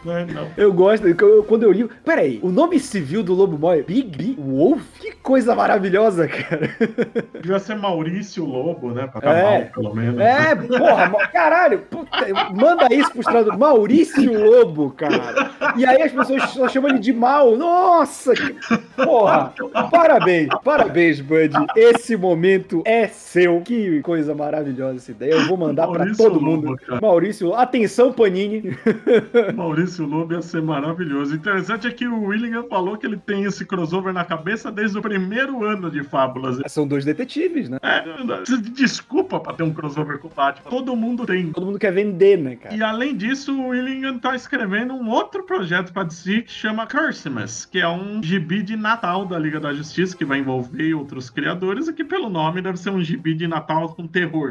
Né? 0.03 0.27
Não. 0.34 0.48
Eu 0.58 0.74
gosto, 0.74 1.08
eu- 1.08 1.44
quando 1.44 1.63
eu 1.63 1.72
li. 1.72 1.88
Peraí, 2.03 2.39
o 2.42 2.50
nome 2.50 2.80
civil 2.80 3.24
do 3.24 3.34
Lobo 3.34 3.58
Mal 3.58 3.74
é 3.75 3.82
Bigby 3.84 4.36
Wolf? 4.39 4.82
Que 5.00 5.12
coisa 5.12 5.56
maravilhosa, 5.56 6.27
cara. 6.27 6.70
Devia 7.42 7.60
ser 7.60 7.75
Maurício 7.75 8.44
Lobo, 8.46 8.92
né? 8.92 9.08
Pra 9.08 9.22
dar 9.22 9.36
É. 9.38 9.62
pelo 9.65 9.94
menos. 9.96 10.20
É, 10.20 10.56
porra, 10.56 11.27
caralho, 11.32 11.80
puta, 11.89 12.18
manda 12.53 12.94
isso 12.94 13.12
pros 13.12 13.25
tradutores. 13.25 13.60
Maurício 13.60 14.44
Lobo, 14.44 14.92
cara. 14.92 15.51
E 15.77 15.86
aí 15.86 16.01
as 16.01 16.12
pessoas 16.12 16.44
só 16.50 16.68
chamam 16.68 16.89
ele 16.89 17.00
de 17.00 17.13
mal. 17.13 17.56
Nossa, 17.56 18.34
que- 18.34 18.56
porra. 19.03 19.53
Parabéns, 19.92 20.50
parabéns, 20.63 21.20
Bud. 21.22 21.53
Esse 21.75 22.15
momento 22.18 22.62
é 22.86 23.08
seu. 23.08 23.62
Que 23.62 24.01
coisa 24.01 24.34
maravilhosa 24.36 24.98
essa 24.98 25.12
ideia. 25.12 25.34
Eu 25.34 25.48
vou 25.48 25.58
mandar 25.58 25.88
pra 25.88 26.00
Maurício 26.00 26.24
todo 26.24 26.41
mundo. 26.41 26.75
Maurício, 27.01 27.53
atenção, 27.53 28.12
Panini. 28.13 28.77
Maurício 29.55 30.05
Lobo 30.05 30.34
ia 30.34 30.41
ser 30.41 30.62
maravilhoso. 30.62 31.36
Interessante 31.36 31.88
é 31.88 31.91
que 31.91 32.08
o 32.08 32.24
William 32.24 32.63
falou 32.63 32.98
que 32.98 33.05
ele 33.05 33.17
tem 33.17 33.43
esse 33.43 33.65
crossover 33.65 34.13
na 34.13 34.24
cabeça 34.24 34.72
desde 34.72 34.98
o 34.98 35.01
primeiro 35.01 35.63
ano 35.63 35.89
de 35.89 36.03
Fábulas. 36.03 36.60
São 36.67 36.88
dois 36.88 37.05
detetives, 37.05 37.70
né? 37.70 37.77
É, 37.82 38.03
desculpa 38.72 39.39
pra 39.39 39.53
ter 39.53 39.63
um 39.63 39.74
crossover 39.74 40.20
com 40.20 40.27
o 40.27 40.32
Batman. 40.32 40.70
Todo 40.70 40.96
mundo 40.96 41.25
tem. 41.25 41.51
Todo 41.51 41.65
mundo 41.65 41.79
quer 41.79 41.91
vender, 41.91 42.38
né, 42.38 42.55
cara? 42.55 42.75
E 42.75 42.84
além 42.84 43.15
disso, 43.15 43.53
o 43.53 43.70
Willingham 43.70 44.20
tá 44.20 44.36
escrevendo 44.36 44.93
um 44.93 45.10
outro 45.10 45.43
projeto 45.43 45.91
pra 45.91 46.03
DC 46.03 46.43
que 46.43 46.51
chama 46.51 46.88
Cursimus, 46.88 47.65
que 47.65 47.79
é 47.79 47.88
um 47.88 48.22
gibi 48.22 48.62
de 48.62 48.75
Natal 48.75 49.25
da 49.25 49.38
Liga 49.38 49.60
da 49.60 49.74
Justiça, 49.74 50.15
que 50.15 50.25
vai 50.25 50.39
envolver 50.39 50.93
outros 50.93 51.29
criadores, 51.29 51.88
e 51.88 51.93
que 51.93 52.03
pelo 52.03 52.29
nome 52.29 52.52
deve 52.62 52.77
ser 52.77 52.89
um 52.91 53.01
gibi 53.01 53.33
de 53.33 53.48
Natal 53.48 53.89
com 53.95 54.07
terror. 54.07 54.50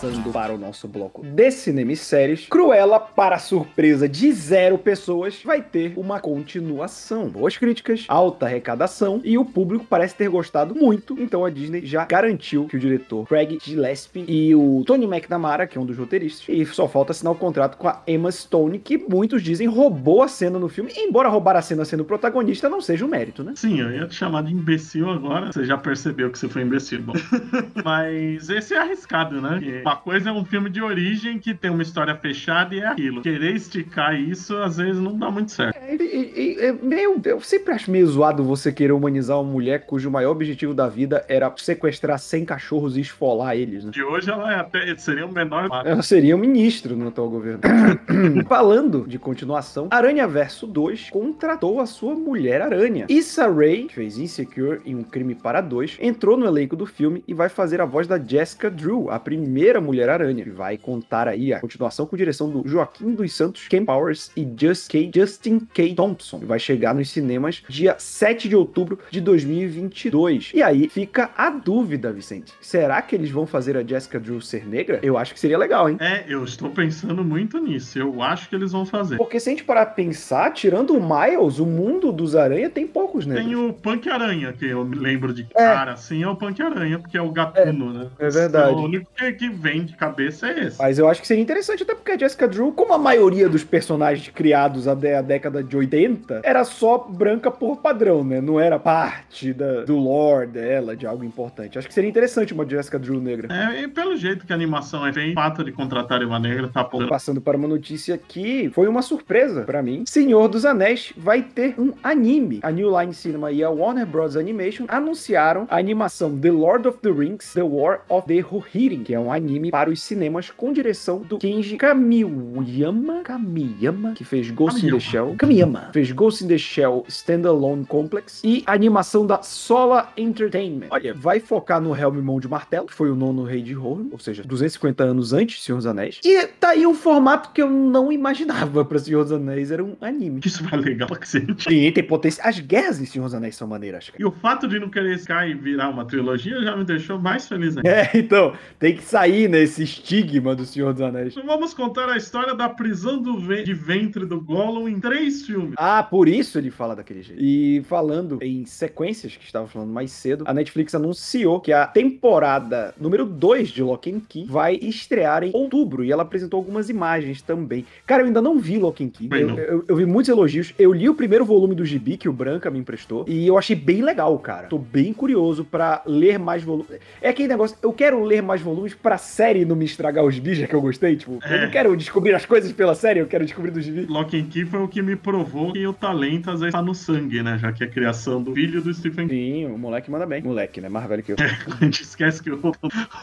Passando 0.00 0.32
para 0.32 0.54
o 0.54 0.56
nosso 0.56 0.88
bloco 0.88 1.22
de 1.22 1.50
cinema 1.50 1.92
e 1.92 1.96
séries, 1.96 2.46
Cruella, 2.46 2.98
para 2.98 3.38
surpresa 3.38 4.08
de 4.08 4.32
zero 4.32 4.78
pessoas, 4.78 5.42
vai 5.44 5.60
ter 5.60 5.92
uma 5.94 6.18
continuação. 6.18 7.28
Boas 7.28 7.58
críticas, 7.58 8.06
alta 8.08 8.46
arrecadação 8.46 9.20
e 9.22 9.36
o 9.36 9.44
público 9.44 9.84
parece 9.84 10.14
ter 10.14 10.30
gostado 10.30 10.74
muito. 10.74 11.20
Então 11.20 11.44
a 11.44 11.50
Disney 11.50 11.84
já 11.84 12.06
garantiu 12.06 12.64
que 12.64 12.78
o 12.78 12.80
diretor 12.80 13.28
Craig 13.28 13.58
Gillespie 13.62 14.24
e 14.26 14.54
o 14.54 14.82
Tony 14.86 15.04
McNamara, 15.04 15.66
que 15.66 15.76
é 15.76 15.80
um 15.80 15.84
dos 15.84 15.98
roteiristas, 15.98 16.48
e 16.48 16.64
só 16.64 16.88
falta 16.88 17.12
assinar 17.12 17.34
o 17.34 17.36
contrato 17.36 17.76
com 17.76 17.86
a 17.86 18.00
Emma 18.06 18.32
Stone, 18.32 18.78
que 18.78 18.96
muitos 18.96 19.42
dizem 19.42 19.66
roubou 19.66 20.22
a 20.22 20.28
cena 20.28 20.58
no 20.58 20.70
filme. 20.70 20.90
Embora 20.96 21.28
roubar 21.28 21.56
a 21.56 21.62
cena 21.62 21.84
sendo 21.84 22.06
protagonista 22.06 22.70
não 22.70 22.80
seja 22.80 23.04
um 23.04 23.08
mérito, 23.08 23.44
né? 23.44 23.52
Sim, 23.54 23.78
eu 23.78 23.90
ia 23.90 24.06
te 24.06 24.14
chamar 24.14 24.44
de 24.44 24.54
imbecil 24.54 25.10
agora. 25.10 25.52
Você 25.52 25.66
já 25.66 25.76
percebeu 25.76 26.30
que 26.30 26.38
você 26.38 26.48
foi 26.48 26.62
imbecil. 26.62 27.02
Bom. 27.02 27.12
Mas 27.84 28.48
esse 28.48 28.72
é 28.72 28.78
arriscado, 28.78 29.42
né? 29.42 29.58
Porque 29.60 29.89
Uma 29.90 29.96
coisa 29.96 30.30
é 30.30 30.32
um 30.32 30.44
filme 30.44 30.70
de 30.70 30.80
origem 30.80 31.36
que 31.36 31.52
tem 31.52 31.68
uma 31.68 31.82
história 31.82 32.14
fechada 32.14 32.72
e 32.72 32.78
é 32.78 32.86
aquilo. 32.86 33.22
Querer 33.22 33.56
esticar 33.56 34.14
isso, 34.14 34.56
às 34.58 34.76
vezes, 34.76 35.02
não 35.02 35.18
dá 35.18 35.28
muito 35.32 35.50
certo. 35.50 35.76
É, 35.76 35.96
e- 35.96 36.56
é 36.60 36.72
meio, 36.72 37.20
eu 37.24 37.40
sempre 37.40 37.74
acho 37.74 37.90
meio 37.90 38.06
zoado 38.06 38.44
você 38.44 38.70
querer 38.70 38.92
humanizar 38.92 39.40
uma 39.40 39.50
mulher 39.50 39.86
cujo 39.86 40.08
maior 40.08 40.30
objetivo 40.30 40.72
da 40.72 40.86
vida 40.86 41.24
era 41.28 41.52
sequestrar 41.56 42.20
100 42.20 42.44
cachorros 42.44 42.96
e 42.96 43.00
esfolar 43.00 43.56
eles, 43.56 43.84
né? 43.84 43.90
De 43.90 44.00
hoje 44.00 44.30
ela 44.30 44.52
é 44.52 44.60
até 44.60 44.96
seria 44.96 45.26
o 45.26 45.32
menor. 45.32 45.68
Ela 45.84 46.02
seria 46.02 46.36
um 46.36 46.38
ministro 46.38 46.94
no 46.94 47.08
atual 47.08 47.28
governo. 47.28 47.58
Falando 48.46 49.04
de 49.08 49.18
continuação, 49.18 49.88
Aranha 49.90 50.28
Verso 50.28 50.68
2 50.68 51.10
contratou 51.10 51.80
a 51.80 51.86
sua 51.86 52.14
mulher 52.14 52.62
aranha. 52.62 53.06
Issa 53.08 53.48
Rae, 53.48 53.86
que 53.88 53.94
fez 53.96 54.18
Insecure 54.18 54.80
em 54.86 54.94
Um 54.94 55.02
Crime 55.02 55.34
para 55.34 55.60
Dois, 55.60 55.98
entrou 56.00 56.36
no 56.36 56.46
elenco 56.46 56.76
do 56.76 56.86
filme 56.86 57.24
e 57.26 57.34
vai 57.34 57.48
fazer 57.48 57.80
a 57.80 57.84
voz 57.84 58.06
da 58.06 58.18
Jessica 58.18 58.70
Drew, 58.70 59.10
a 59.10 59.18
primeira 59.18 59.79
mulher 59.80 60.08
aranha. 60.08 60.44
Que 60.44 60.50
vai 60.50 60.76
contar 60.78 61.28
aí 61.28 61.52
a 61.52 61.60
continuação 61.60 62.06
com 62.06 62.16
direção 62.16 62.50
do 62.50 62.66
Joaquim 62.68 63.14
dos 63.14 63.32
Santos, 63.32 63.68
Ken 63.68 63.84
Powers 63.84 64.30
e 64.36 64.46
Just 64.58 64.88
K, 64.90 65.10
Justin 65.14 65.60
K. 65.72 65.94
Thompson. 65.94 66.38
Vai 66.40 66.58
chegar 66.58 66.94
nos 66.94 67.10
cinemas 67.10 67.62
dia 67.68 67.96
7 67.98 68.48
de 68.48 68.56
outubro 68.56 68.98
de 69.10 69.20
2022. 69.20 70.52
E 70.54 70.62
aí 70.62 70.88
fica 70.88 71.30
a 71.36 71.50
dúvida, 71.50 72.12
Vicente. 72.12 72.52
Será 72.60 73.00
que 73.02 73.14
eles 73.14 73.30
vão 73.30 73.46
fazer 73.46 73.76
a 73.76 73.82
Jessica 73.82 74.18
Drew 74.20 74.40
ser 74.40 74.66
negra? 74.66 75.00
Eu 75.02 75.16
acho 75.16 75.34
que 75.34 75.40
seria 75.40 75.58
legal, 75.58 75.88
hein? 75.88 75.96
É, 76.00 76.24
eu 76.28 76.44
estou 76.44 76.70
pensando 76.70 77.24
muito 77.24 77.58
nisso. 77.58 77.98
Eu 77.98 78.22
acho 78.22 78.48
que 78.48 78.54
eles 78.54 78.72
vão 78.72 78.84
fazer. 78.86 79.16
Porque 79.16 79.38
se 79.40 79.48
a 79.48 79.52
gente 79.52 79.64
parar 79.64 79.86
pra 79.86 79.94
pensar, 79.94 80.52
tirando 80.52 80.96
o 80.96 81.00
Miles, 81.00 81.58
o 81.58 81.66
mundo 81.66 82.12
dos 82.12 82.34
aranha 82.36 82.68
tem 82.70 82.86
poucos 82.86 83.26
negros. 83.26 83.46
Tem 83.46 83.56
o 83.56 83.72
Punk 83.72 84.08
Aranha, 84.08 84.52
que 84.52 84.66
eu 84.66 84.84
me 84.84 84.96
lembro 84.96 85.32
de 85.32 85.42
É. 85.54 85.64
cara 85.64 85.92
assim, 85.92 86.22
é 86.22 86.28
o 86.28 86.36
Punk 86.36 86.60
Aranha, 86.62 86.98
porque 86.98 87.16
é 87.16 87.22
o 87.22 87.30
gatuno, 87.30 87.92
né? 87.92 88.08
é 88.18 88.28
verdade. 88.28 88.72
É 88.72 88.76
o 88.76 88.78
único 88.84 89.10
que, 89.14 89.32
que 89.32 89.48
vem 89.48 89.69
vem 89.70 89.84
de 89.84 89.94
cabeça 89.94 90.48
é 90.48 90.66
esse. 90.66 90.78
Mas 90.78 90.98
eu 90.98 91.08
acho 91.08 91.20
que 91.20 91.26
seria 91.26 91.42
interessante, 91.42 91.82
até 91.82 91.94
porque 91.94 92.12
a 92.12 92.18
Jessica 92.18 92.48
Drew, 92.48 92.72
como 92.72 92.92
a 92.92 92.98
maioria 92.98 93.48
dos 93.48 93.62
personagens 93.62 94.28
criados 94.28 94.88
até 94.88 95.16
a 95.16 95.22
década 95.22 95.62
de 95.62 95.76
80, 95.76 96.40
era 96.42 96.64
só 96.64 96.98
branca 96.98 97.50
por 97.50 97.76
padrão, 97.76 98.24
né? 98.24 98.40
Não 98.40 98.58
era 98.58 98.78
parte 98.78 99.52
da, 99.52 99.84
do 99.84 99.96
lore 99.96 100.48
dela, 100.48 100.96
de 100.96 101.06
algo 101.06 101.24
importante. 101.24 101.78
Acho 101.78 101.86
que 101.86 101.94
seria 101.94 102.10
interessante 102.10 102.52
uma 102.52 102.68
Jessica 102.68 102.98
Drew 102.98 103.20
negra. 103.20 103.48
É, 103.54 103.82
e 103.82 103.88
pelo 103.88 104.16
jeito 104.16 104.44
que 104.46 104.52
a 104.52 104.56
animação 104.56 105.06
é 105.06 105.12
bem, 105.12 105.32
o 105.32 105.34
fato 105.34 105.62
de 105.64 105.72
contratar 105.72 106.22
uma 106.22 106.38
negra 106.38 106.68
tá 106.68 106.80
apontando. 106.80 107.10
Passando 107.10 107.40
para 107.40 107.56
uma 107.56 107.68
notícia 107.68 108.18
que 108.18 108.70
foi 108.74 108.88
uma 108.88 109.02
surpresa 109.02 109.62
para 109.62 109.82
mim. 109.82 110.04
Senhor 110.06 110.48
dos 110.48 110.64
Anéis 110.64 111.12
vai 111.16 111.42
ter 111.42 111.74
um 111.78 111.92
anime. 112.02 112.60
A 112.62 112.70
New 112.70 112.98
Line 112.98 113.14
Cinema 113.14 113.52
e 113.52 113.62
a 113.62 113.70
Warner 113.70 114.06
Bros. 114.06 114.36
Animation 114.36 114.86
anunciaram 114.88 115.66
a 115.70 115.76
animação 115.76 116.36
The 116.38 116.50
Lord 116.50 116.88
of 116.88 116.98
the 116.98 117.10
Rings, 117.10 117.52
The 117.52 117.62
War 117.62 118.00
of 118.08 118.26
the 118.26 118.40
Rohirrim, 118.40 119.04
que 119.04 119.14
é 119.14 119.20
um 119.20 119.32
anime 119.32 119.59
para 119.70 119.90
os 119.90 120.00
cinemas 120.00 120.50
com 120.50 120.72
direção 120.72 121.18
do 121.20 121.38
Kenji 121.38 121.76
Kamiyama, 121.76 123.22
Kamiyama, 123.24 124.12
que 124.12 124.24
fez 124.24 124.50
Ghost 124.50 124.78
in 124.78 124.82
the 124.82 124.86
Kamiyama. 124.86 125.00
Shell, 125.00 125.34
Kamiyama, 125.36 125.90
fez 125.92 126.12
Ghost 126.12 126.44
in 126.44 126.48
the 126.48 126.58
Shell 126.58 127.04
Standalone 127.08 127.84
Complex 127.84 128.40
e 128.44 128.62
a 128.66 128.72
animação 128.72 129.26
da 129.26 129.42
Sola 129.42 130.12
Entertainment. 130.16 130.86
Olha, 130.90 131.12
vai 131.12 131.40
focar 131.40 131.80
no 131.80 131.94
Helm 131.96 132.20
Mão 132.22 132.38
de 132.38 132.48
Martelo, 132.48 132.86
que 132.86 132.94
foi 132.94 133.10
o 133.10 133.16
nono 133.16 133.44
rei 133.44 133.62
de 133.62 133.72
Rohan, 133.72 134.06
ou 134.12 134.18
seja, 134.18 134.42
250 134.44 135.02
anos 135.02 135.32
antes 135.32 135.56
de 135.56 135.62
Senhor 135.62 135.78
dos 135.78 135.86
Anéis. 135.86 136.20
E 136.24 136.46
tá 136.46 136.70
aí 136.70 136.86
um 136.86 136.94
formato 136.94 137.50
que 137.52 137.62
eu 137.62 137.68
não 137.68 138.12
imaginava 138.12 138.84
para 138.84 138.98
Senhor 138.98 139.22
dos 139.22 139.32
Anéis, 139.32 139.70
era 139.70 139.82
um 139.84 139.96
anime. 140.00 140.40
Isso 140.46 140.62
vai 140.64 140.78
legal 140.78 141.08
pra 141.08 141.18
cacete. 141.18 141.62
Sim, 141.62 141.92
tem 141.92 142.04
potência. 142.04 142.42
As 142.44 142.58
guerras 142.60 143.00
em 143.00 143.06
Senhor 143.06 143.24
dos 143.24 143.34
Anéis 143.34 143.56
são 143.56 143.66
maneiras, 143.66 144.08
cara. 144.08 144.22
E 144.22 144.24
o 144.24 144.30
fato 144.30 144.68
de 144.68 144.78
não 144.78 144.88
querer 144.88 145.14
Sky 145.16 145.54
virar 145.54 145.88
uma 145.88 146.04
trilogia 146.04 146.60
já 146.62 146.76
me 146.76 146.84
deixou 146.84 147.18
mais 147.18 147.48
feliz 147.48 147.76
ainda. 147.76 147.88
É, 147.88 148.10
então, 148.14 148.54
tem 148.78 148.96
que 148.96 149.02
sair 149.02 149.48
nesse 149.50 149.82
estigma 149.82 150.54
do 150.54 150.64
Senhor 150.64 150.92
dos 150.92 151.02
Anéis. 151.02 151.34
Vamos 151.34 151.74
contar 151.74 152.08
a 152.08 152.16
história 152.16 152.54
da 152.54 152.68
prisão 152.68 153.20
do 153.20 153.38
ve- 153.38 153.62
de 153.62 153.74
ventre 153.74 154.24
do 154.24 154.40
Gollum 154.40 154.88
em 154.88 154.98
três 155.00 155.42
filmes. 155.44 155.74
Ah, 155.76 156.02
por 156.02 156.28
isso 156.28 156.56
ele 156.58 156.70
fala 156.70 156.94
daquele 156.96 157.22
jeito. 157.22 157.42
E 157.42 157.82
falando 157.88 158.38
em 158.40 158.64
sequências, 158.64 159.36
que 159.36 159.44
estava 159.44 159.66
falando 159.66 159.90
mais 159.92 160.10
cedo, 160.12 160.44
a 160.46 160.54
Netflix 160.54 160.94
anunciou 160.94 161.60
que 161.60 161.72
a 161.72 161.86
temporada 161.86 162.94
número 163.00 163.24
2 163.26 163.68
de 163.70 163.82
Lock 163.82 164.10
and 164.12 164.20
Key 164.28 164.44
vai 164.48 164.76
estrear 164.76 165.42
em 165.42 165.50
outubro. 165.52 166.04
E 166.04 166.12
ela 166.12 166.22
apresentou 166.22 166.58
algumas 166.58 166.88
imagens 166.88 167.42
também. 167.42 167.84
Cara, 168.06 168.22
eu 168.22 168.26
ainda 168.26 168.40
não 168.40 168.58
vi 168.58 168.78
Lock 168.78 169.02
and 169.04 169.08
Key. 169.08 169.28
Eu, 169.32 169.48
eu- 169.58 169.84
eu 169.88 169.96
vi 169.96 170.06
muitos 170.06 170.28
elogios. 170.28 170.72
Eu 170.78 170.92
li 170.92 171.08
o 171.08 171.14
primeiro 171.14 171.44
volume 171.44 171.74
do 171.74 171.84
Gibi 171.84 172.16
que 172.16 172.28
o 172.28 172.32
Branca 172.32 172.70
me 172.70 172.78
emprestou. 172.78 173.24
E 173.28 173.46
eu 173.46 173.58
achei 173.58 173.74
bem 173.74 174.02
legal, 174.02 174.38
cara. 174.38 174.68
Tô 174.68 174.78
bem 174.78 175.12
curioso 175.12 175.64
pra 175.64 176.02
ler 176.06 176.38
mais 176.38 176.62
volumes. 176.62 176.98
É 177.20 177.28
aquele 177.28 177.48
negócio, 177.48 177.76
eu 177.82 177.92
quero 177.92 178.22
ler 178.22 178.42
mais 178.42 178.60
volumes 178.60 178.94
pra 178.94 179.18
série 179.40 179.64
não 179.64 179.74
me 179.74 179.86
estragar 179.86 180.22
os 180.22 180.38
bichos 180.38 180.66
que 180.66 180.74
eu 180.74 180.82
gostei. 180.82 181.16
Tipo, 181.16 181.38
eu 181.42 181.56
É. 181.56 181.64
não 181.64 181.70
quero 181.70 181.96
descobrir 181.96 182.34
as 182.34 182.44
coisas 182.44 182.70
pela 182.72 182.94
série, 182.94 183.20
eu 183.20 183.26
quero 183.26 183.44
descobrir 183.44 183.70
do 183.70 183.80
Gibi. 183.80 184.04
Lock 184.06 184.38
and 184.38 184.44
Key 184.50 184.66
foi 184.66 184.80
o 184.82 184.88
que 184.88 185.00
me 185.00 185.16
provou 185.16 185.72
que 185.72 185.86
o 185.86 185.92
talento 185.94 186.50
às 186.50 186.60
vezes 186.60 186.72
tá 186.74 186.82
no 186.82 186.94
sangue, 186.94 187.42
né? 187.42 187.56
Já 187.58 187.72
que 187.72 187.82
é 187.82 187.86
a 187.86 187.90
criação 187.90 188.42
do 188.42 188.52
filho 188.52 188.82
do 188.82 188.92
Stephen 188.92 189.26
King. 189.28 189.40
Sim, 189.60 189.66
o 189.66 189.78
moleque 189.78 190.10
manda 190.10 190.26
bem. 190.26 190.42
Moleque, 190.42 190.80
né? 190.80 190.88
Mais 190.90 191.06
velho 191.08 191.22
que 191.22 191.32
eu. 191.32 191.36
A 191.80 191.84
gente 191.84 192.02
esquece 192.02 192.42
que 192.42 192.50
o, 192.50 192.60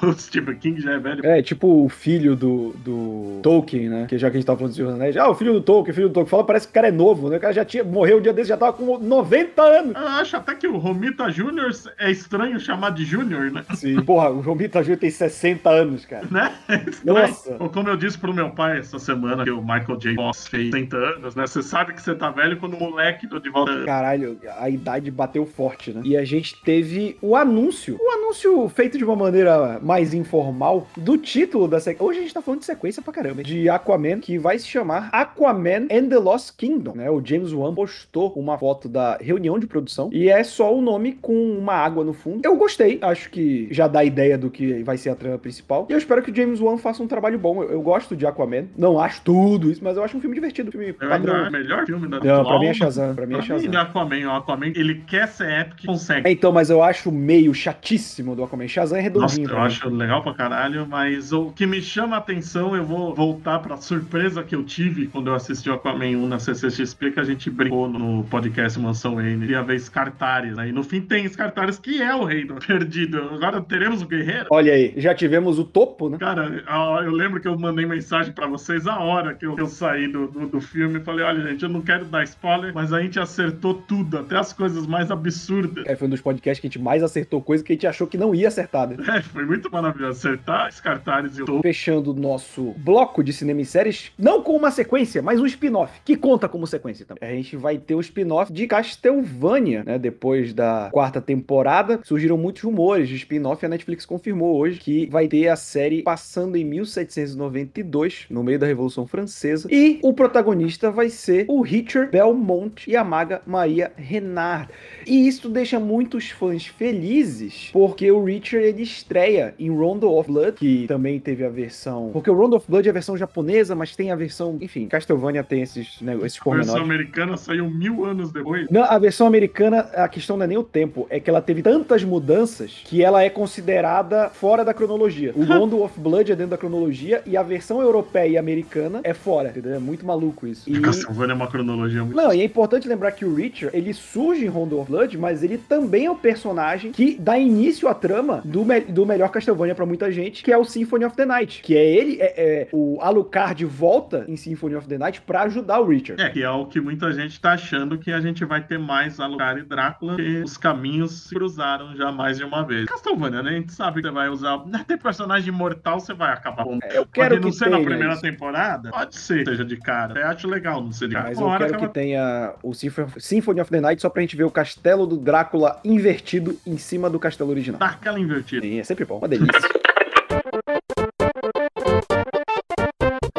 o 0.02 0.14
Stephen 0.14 0.56
King 0.56 0.82
já 0.82 0.94
é 0.94 0.98
velho. 1.00 1.24
É, 1.24 1.42
tipo 1.44 1.86
o 1.86 1.90
filho 1.90 2.36
do, 2.36 2.74
do 2.84 3.40
Tolkien, 3.44 3.88
né? 3.90 4.06
Que 4.10 4.18
já 4.18 4.30
que 4.32 4.38
a 4.38 4.40
gente 4.40 4.48
tava 4.48 4.58
falando 4.58 4.76
dos 4.76 4.88
Anéis. 4.96 5.16
Ah, 5.18 5.30
o 5.30 5.36
filho 5.36 5.54
do 5.54 5.62
Tolkien, 5.62 5.94
filho 5.94 6.10
do 6.10 6.14
Tolkien. 6.14 6.32
Fala, 6.32 6.44
parece 6.46 6.66
que 6.68 6.72
o 6.72 6.74
cara 6.74 6.88
é 6.88 6.92
novo, 6.92 7.30
né? 7.30 7.38
O 7.38 7.40
cara 7.40 7.54
já 7.54 7.64
tinha, 7.64 7.84
morreu 7.84 8.18
um 8.18 8.22
dia 8.22 8.34
desse, 8.34 8.50
já 8.50 8.58
tava 8.58 8.74
com 8.74 8.98
90 8.98 9.62
anos. 9.62 9.96
Eu 9.96 10.08
acho 10.08 10.36
até 10.36 10.56
que 10.56 10.68
o 10.68 10.78
Romita 10.78 11.30
Jr. 11.30 11.70
é 12.00 12.10
estranho 12.10 12.60
chamar 12.60 12.90
de 12.92 13.06
Júnior, 13.06 13.52
né? 13.52 13.64
Sim. 13.76 14.02
Porra, 14.02 14.30
o 14.32 14.56
Vitor 14.56 14.82
Júnior 14.82 15.00
tem 15.00 15.12
60 15.12 15.70
anos, 15.70 16.06
cara. 16.08 16.28
né? 16.30 16.56
Nossa. 17.04 17.56
Ou 17.60 17.70
como 17.70 17.90
eu 17.90 17.98
disse 17.98 18.18
pro 18.18 18.34
meu 18.34 18.50
pai 18.50 18.80
essa 18.80 19.00
semana, 19.00 19.44
que 19.44 19.52
o 19.52 19.62
Michael 19.62 19.98
J. 19.98 20.16
Fox 20.16 20.48
fez 20.48 20.72
60 20.72 20.98
anos, 20.98 21.36
né? 21.36 21.46
Você 21.46 21.62
sabe 21.62 21.94
que 21.94 22.02
você 22.02 22.16
tá 22.16 22.30
velho 22.30 22.58
quando 22.58 22.76
o 22.76 22.80
moleque 22.80 23.28
do 23.28 23.40
de 23.40 23.50
volta. 23.50 23.84
Caralho, 23.86 24.38
a 24.58 24.70
idade 24.70 25.12
bateu 25.12 25.46
forte, 25.46 25.92
né? 25.92 26.02
E 26.04 26.18
a 26.18 26.26
gente 26.26 26.62
teve 26.64 27.18
o 27.22 27.36
anúncio. 27.36 27.98
O 28.00 28.12
anúncio 28.12 28.70
feito 28.70 28.98
de 28.98 29.04
uma 29.04 29.16
maneira 29.16 29.80
mais 29.82 30.14
informal 30.14 30.88
do 30.98 31.18
título 31.18 31.68
da 31.68 31.80
sequência. 31.80 32.06
Hoje 32.06 32.20
a 32.20 32.22
gente 32.22 32.34
tá 32.34 32.42
falando 32.42 32.60
de 32.62 32.66
sequência 32.66 33.02
pra 33.02 33.14
caramba. 33.14 33.44
De 33.44 33.70
Aquaman, 33.70 34.20
que 34.20 34.38
vai 34.38 34.58
se 34.60 34.68
chamar 34.68 35.10
Aquaman 35.12 35.88
and 35.92 36.10
the 36.10 36.18
Lost 36.18 36.56
Kingdom, 36.58 36.96
né? 36.96 37.10
O 37.10 37.24
James 37.24 37.52
Wan 37.54 37.74
postou 37.74 38.32
uma 38.34 38.58
foto 38.58 38.88
da 38.90 39.18
reunião 39.18 39.60
de 39.60 39.68
produção 39.68 40.10
e 40.12 40.30
é 40.30 40.44
só 40.44 40.74
o 40.76 40.82
nome 40.82 41.14
com 41.14 41.34
uma 41.58 41.74
água 41.74 42.04
no 42.04 42.14
fundo. 42.14 42.42
Eu 42.44 42.56
gostei, 42.56 43.00
acho 43.02 43.30
que 43.30 43.68
já 43.72 43.88
dá 43.88 44.04
ideia 44.04 44.38
do 44.38 44.50
que 44.50 44.84
vai 44.84 44.98
ser 44.98 45.10
a 45.10 45.16
trama 45.16 45.38
principal. 45.38 45.87
E 45.90 45.94
eu 45.94 45.98
espero 45.98 46.22
que 46.22 46.32
o 46.32 46.36
James 46.36 46.60
Wan 46.60 46.78
faça 46.78 47.02
um 47.02 47.08
trabalho 47.08 47.38
bom. 47.40 47.64
Eu, 47.64 47.72
eu 47.72 47.82
gosto 47.82 48.16
de 48.16 48.26
Aquaman. 48.26 48.66
Não 48.78 49.00
acho 49.00 49.22
tudo 49.22 49.70
isso, 49.72 49.84
mas 49.84 49.96
eu 49.98 50.04
acho 50.04 50.18
um 50.18 50.22
filme 50.22 50.36
divertido. 50.36 50.70
Um 50.70 50.72
filme 50.72 50.88
Eu 50.88 50.96
ainda 51.02 51.06
é 51.06 51.10
padrão. 51.34 51.48
o 51.48 51.52
melhor 51.52 51.86
filme 51.86 52.08
da 52.08 52.20
Não, 52.20 52.44
pra 52.44 52.60
mim 52.60 52.66
é 52.68 52.74
Shazam. 52.74 53.16
Pra 53.16 53.26
mim 53.26 53.34
é 53.36 53.38
Pra 53.38 53.56
mim, 53.58 53.64
Shazam. 53.64 53.82
Aquaman, 53.82 54.28
o 54.28 54.32
Aquaman, 54.32 54.68
ele 54.76 54.96
quer 55.08 55.28
ser 55.28 55.50
épico, 55.50 55.86
consegue. 55.88 56.28
É, 56.28 56.32
então, 56.32 56.52
mas 56.52 56.70
eu 56.70 56.82
acho 56.84 57.12
meio 57.12 57.54
chatíssimo 57.54 58.36
do 58.36 58.44
Aquaman. 58.44 58.68
Shazam 58.68 58.98
é 58.98 59.10
Nossa, 59.10 59.38
redondinho. 59.38 59.46
eu 59.46 59.50
pra 59.50 59.60
mim. 59.62 59.66
acho 59.68 59.90
legal 59.90 60.22
pra 60.24 60.34
caralho, 60.34 60.86
mas 60.88 61.32
o 61.32 61.52
que 61.52 61.66
me 61.66 61.82
chama 61.82 62.16
a 62.16 62.20
atenção, 62.20 62.76
eu 62.76 62.84
vou 62.84 63.14
voltar 63.14 63.60
pra 63.60 63.78
surpresa 63.78 64.44
que 64.44 64.56
eu 64.56 64.64
tive 64.64 65.08
quando 65.08 65.28
eu 65.28 65.36
assisti 65.36 65.70
o 65.70 65.74
Aquaman 65.74 66.06
1 66.18 66.28
na 66.28 66.40
CCXP, 66.40 67.12
que 67.12 67.20
a 67.20 67.24
gente 67.24 67.50
brincou 67.50 67.88
no 67.88 68.24
podcast 68.26 68.80
Mansão 68.80 69.16
Wayne. 69.16 69.46
Ia 69.48 69.62
ver 69.64 69.80
Scartares, 69.80 70.56
né? 70.56 70.70
E 70.70 70.72
no 70.72 70.84
fim 70.84 71.02
tem 71.02 71.28
Scartares, 71.28 71.80
que 71.80 72.02
é 72.02 72.14
o 72.16 72.24
reino 72.24 72.56
perdido. 72.66 73.18
Agora 73.34 73.62
teremos 73.62 74.02
o 74.02 74.08
guerreiro. 74.08 74.48
Olha 74.50 74.74
aí, 74.74 74.94
já 74.98 75.14
tivemos 75.16 75.60
o 75.60 75.64
topo, 75.78 76.10
né? 76.10 76.18
Cara, 76.18 76.64
eu 77.04 77.12
lembro 77.12 77.40
que 77.40 77.48
eu 77.48 77.58
mandei 77.58 77.86
mensagem 77.86 78.34
pra 78.34 78.48
vocês 78.48 78.88
a 78.88 79.00
hora 79.00 79.36
que 79.36 79.46
eu, 79.46 79.56
eu 79.58 79.68
saí 79.68 80.08
do, 80.08 80.28
do, 80.28 80.48
do 80.48 80.62
filme. 80.62 81.00
Falei, 81.00 81.24
olha, 81.24 81.48
gente, 81.50 81.64
eu 81.64 81.70
não 81.70 81.82
quero 81.82 82.06
dar 82.06 82.24
spoiler, 82.24 82.74
mas 82.74 82.92
a 82.92 83.02
gente 83.02 83.20
acertou 83.20 83.76
tudo, 83.76 84.18
até 84.18 84.38
as 84.38 84.52
coisas 84.52 84.88
mais 84.88 85.12
absurdas. 85.12 85.86
É, 85.86 85.96
foi 85.96 86.08
um 86.08 86.12
dos 86.12 86.22
podcasts 86.22 86.60
que 86.60 86.68
a 86.68 86.70
gente 86.70 86.82
mais 86.82 87.04
acertou 87.04 87.42
coisa 87.42 87.64
que 87.64 87.74
a 87.74 87.76
gente 87.76 87.86
achou 87.86 88.08
que 88.08 88.18
não 88.18 88.34
ia 88.34 88.48
acertar, 88.48 88.88
né? 88.88 88.98
É, 89.18 89.22
foi 89.22 89.46
muito 89.46 89.72
maravilhoso 89.72 90.18
acertar 90.18 90.72
Scartares 90.72 91.38
e 91.38 91.44
o. 91.44 91.62
Fechando 91.62 92.12
o 92.12 92.14
nosso 92.14 92.74
bloco 92.78 93.24
de 93.24 93.32
cinema 93.32 93.62
e 93.62 93.66
séries, 93.66 94.12
não 94.18 94.42
com 94.42 94.56
uma 94.56 94.72
sequência, 94.72 95.22
mas 95.22 95.40
um 95.40 95.46
spin-off, 95.46 96.02
que 96.04 96.16
conta 96.16 96.50
como 96.50 96.66
sequência 96.66 97.06
também. 97.06 97.30
A 97.30 97.34
gente 97.34 97.56
vai 97.56 97.78
ter 97.78 97.96
o 97.96 98.00
spin-off 98.00 98.52
de 98.52 98.68
Castlevania, 98.68 99.84
né? 99.84 100.00
Depois 100.00 100.54
da 100.54 100.90
quarta 100.92 101.22
temporada, 101.22 102.00
surgiram 102.04 102.38
muitos 102.38 102.64
rumores 102.64 103.08
de 103.08 103.16
spin-off 103.16 103.64
e 103.64 103.66
a 103.66 103.70
Netflix 103.70 104.06
confirmou 104.06 104.58
hoje 104.58 104.80
que 104.80 105.08
vai 105.08 105.28
ter 105.28 105.48
a 105.48 105.56
série 105.68 106.02
passando 106.02 106.56
em 106.56 106.64
1792, 106.64 108.26
no 108.30 108.44
meio 108.44 108.58
da 108.58 108.66
Revolução 108.66 109.06
Francesa, 109.06 109.68
e 109.72 110.00
o 110.02 110.14
protagonista 110.14 110.90
vai 110.90 111.10
ser 111.10 111.46
o 111.48 111.62
Richard 111.62 112.12
Belmont 112.12 112.90
e 112.90 112.96
a 112.96 113.04
maga 113.04 113.42
Maria 113.46 113.92
Renard. 113.96 114.70
E 115.06 115.28
isso 115.28 115.50
deixa 115.50 115.80
muitos 115.80 116.30
fãs 116.30 116.66
felizes, 116.68 117.70
porque 117.74 118.10
o 118.10 118.24
Richard 118.24 118.66
ele 118.66 118.84
estreia 118.84 119.54
em 119.60 119.70
Rondo 119.70 120.12
of 120.12 120.32
Blood, 120.32 120.54
que 120.54 120.88
também 120.88 121.20
teve 121.20 121.44
a 121.44 121.50
versão. 121.50 122.12
Porque 122.14 122.30
o 122.30 122.34
Rondo 122.34 122.56
of 122.56 122.66
Blood 122.70 122.88
é 122.88 122.92
a 122.92 122.94
versão 122.94 123.18
japonesa, 123.18 123.76
mas 123.76 123.96
tem 123.96 124.12
a 124.12 124.16
versão. 124.16 124.58
Enfim, 124.62 124.88
Castlevania 124.88 125.44
tem 125.44 125.62
esses, 125.62 126.00
né, 126.02 126.18
esses 126.24 126.40
A 126.46 126.56
versão 126.56 126.82
americana 126.82 127.36
saiu 127.36 127.70
mil 127.70 128.06
anos 128.06 128.32
depois. 128.32 128.68
Não, 128.70 128.84
a 128.84 128.98
versão 128.98 129.28
americana, 129.28 129.80
a 129.80 130.08
questão 130.08 130.38
não 130.38 130.46
é 130.46 130.48
nem 130.48 130.58
o 130.58 130.64
tempo, 130.64 131.08
é 131.10 131.20
que 131.20 131.30
ela 131.30 131.42
teve 131.42 131.62
tantas 131.62 132.04
mudanças 132.04 132.82
que 132.86 133.04
ela 133.04 133.24
é 133.24 133.30
considerada 133.30 134.30
fora 134.30 134.64
da 134.64 134.74
cronologia. 134.74 135.34
O 135.36 135.46
Rondo 135.60 135.82
of 135.84 136.00
Blood 136.00 136.32
é 136.32 136.36
dentro 136.36 136.52
da 136.52 136.58
cronologia 136.58 137.22
e 137.26 137.36
a 137.36 137.44
versão 137.44 137.82
europeia 137.82 138.28
e 138.28 138.38
americana 138.38 139.02
é 139.04 139.14
fora, 139.14 139.50
entendeu? 139.50 139.74
É 139.76 139.80
muito 139.80 140.06
maluco 140.06 140.48
isso. 140.48 140.70
E... 140.70 140.80
Castlevania 140.80 141.34
é 141.34 141.36
uma 141.36 141.48
cronologia 141.48 142.04
muito. 142.04 142.16
Não, 142.16 142.34
e 142.34 142.42
é 142.42 142.44
importante 142.44 142.88
lembrar 142.88 143.12
que 143.12 143.26
o 143.26 143.34
Richard, 143.34 143.76
ele 143.78 143.94
surge 143.94 144.46
em 144.46 144.50
Rondo 144.50 144.80
of 144.80 144.90
Blood, 144.92 145.18
mas 145.18 145.44
ele 145.44 145.58
também 145.58 146.06
é 146.06 146.12
o 146.12 146.16
personagem 146.16 146.92
que 146.92 147.18
dá 147.20 147.38
início 147.38 147.88
à 147.88 147.94
trama 147.94 148.42
do, 148.44 148.64
me- 148.66 148.82
do 148.82 149.06
melhor 149.06 149.30
Castlevania 149.30 149.76
pra 149.76 149.86
muita 149.86 150.12
gente, 150.12 150.44
que 150.44 150.52
é 150.52 150.58
o 150.58 150.64
Symphony 150.66 151.06
of 151.06 151.16
the 151.16 151.26
Night. 151.26 151.62
Que 151.62 151.76
é 151.76 151.86
ele, 151.86 152.18
é, 152.20 152.26
é- 152.62 152.68
o 152.72 152.98
Alucard 153.02 153.64
volta 153.66 154.26
em 154.28 154.36
Symphony 154.36 154.76
of 154.76 154.88
the 154.88 154.98
Night 154.98 155.22
pra 155.22 155.44
ajudar 155.44 155.80
o 155.80 155.88
Richard. 155.88 156.22
É, 156.22 156.30
que 156.30 156.44
é 156.44 156.50
o 156.50 156.66
que 156.66 156.80
muita 156.80 157.12
gente 157.12 157.40
tá 157.40 157.54
achando 157.54 157.98
que 157.98 158.12
a 158.12 158.20
gente 158.22 158.44
vai 158.46 158.62
ter 158.66 158.78
mais 158.80 159.20
Alucard 159.20 159.62
e 159.62 159.64
Drácula, 159.64 160.16
que 160.16 160.42
os 160.44 160.58
caminhos 160.58 161.28
se 161.28 161.36
cruzaram 161.36 161.96
já 161.96 162.12
mais 162.12 162.38
de 162.38 162.44
uma 162.44 162.64
vez. 162.66 162.86
Castlevania, 162.88 163.42
né? 163.44 163.52
A 163.52 163.54
gente 163.54 163.74
sabe 163.74 164.02
que 164.02 164.08
você 164.08 164.14
vai 164.14 164.30
usar. 164.30 164.64
Até 164.74 164.98
personagem 164.98 165.47
imortal 165.50 166.00
você 166.00 166.14
vai 166.14 166.32
acabar 166.34 166.64
com. 166.64 166.80
É, 166.84 166.98
Eu 166.98 167.06
quero 167.06 167.36
Pode 167.36 167.42
não 167.42 167.52
que 167.52 167.58
ser 167.58 167.70
na 167.70 167.80
primeira 167.80 168.14
isso. 168.14 168.22
temporada? 168.22 168.90
Pode 168.92 169.16
ser, 169.18 169.46
seja 169.46 169.64
de 169.66 169.78
cara. 169.78 170.20
Eu 170.20 170.28
acho 170.28 170.48
legal 170.48 170.82
não 170.84 170.92
ser 170.92 171.08
de 171.08 171.14
cara. 171.16 171.28
Mas 171.30 171.40
eu 171.40 171.58
quero 171.58 171.78
que 171.80 171.88
tenha 171.90 172.54
o 172.64 172.74
Symph- 172.74 173.18
Symphony 173.18 173.62
of 173.62 173.72
the 173.72 173.82
Night 173.82 174.02
só 174.02 174.10
pra 174.10 174.22
gente 174.22 174.36
ver 174.36 174.44
o 174.44 174.52
castelo 174.52 175.06
do 175.08 175.18
Drácula 175.18 175.80
invertido 175.84 176.58
em 176.66 176.78
cima 176.78 177.10
do 177.10 177.20
castelo 177.20 177.50
original. 177.50 177.80
Dá 177.80 177.88
aquela 177.88 178.20
invertida. 178.20 178.62
Sim, 178.66 178.80
é 178.80 178.84
sempre 178.84 179.06
bom. 179.06 179.18
Uma 179.20 179.28
delícia. 179.28 179.48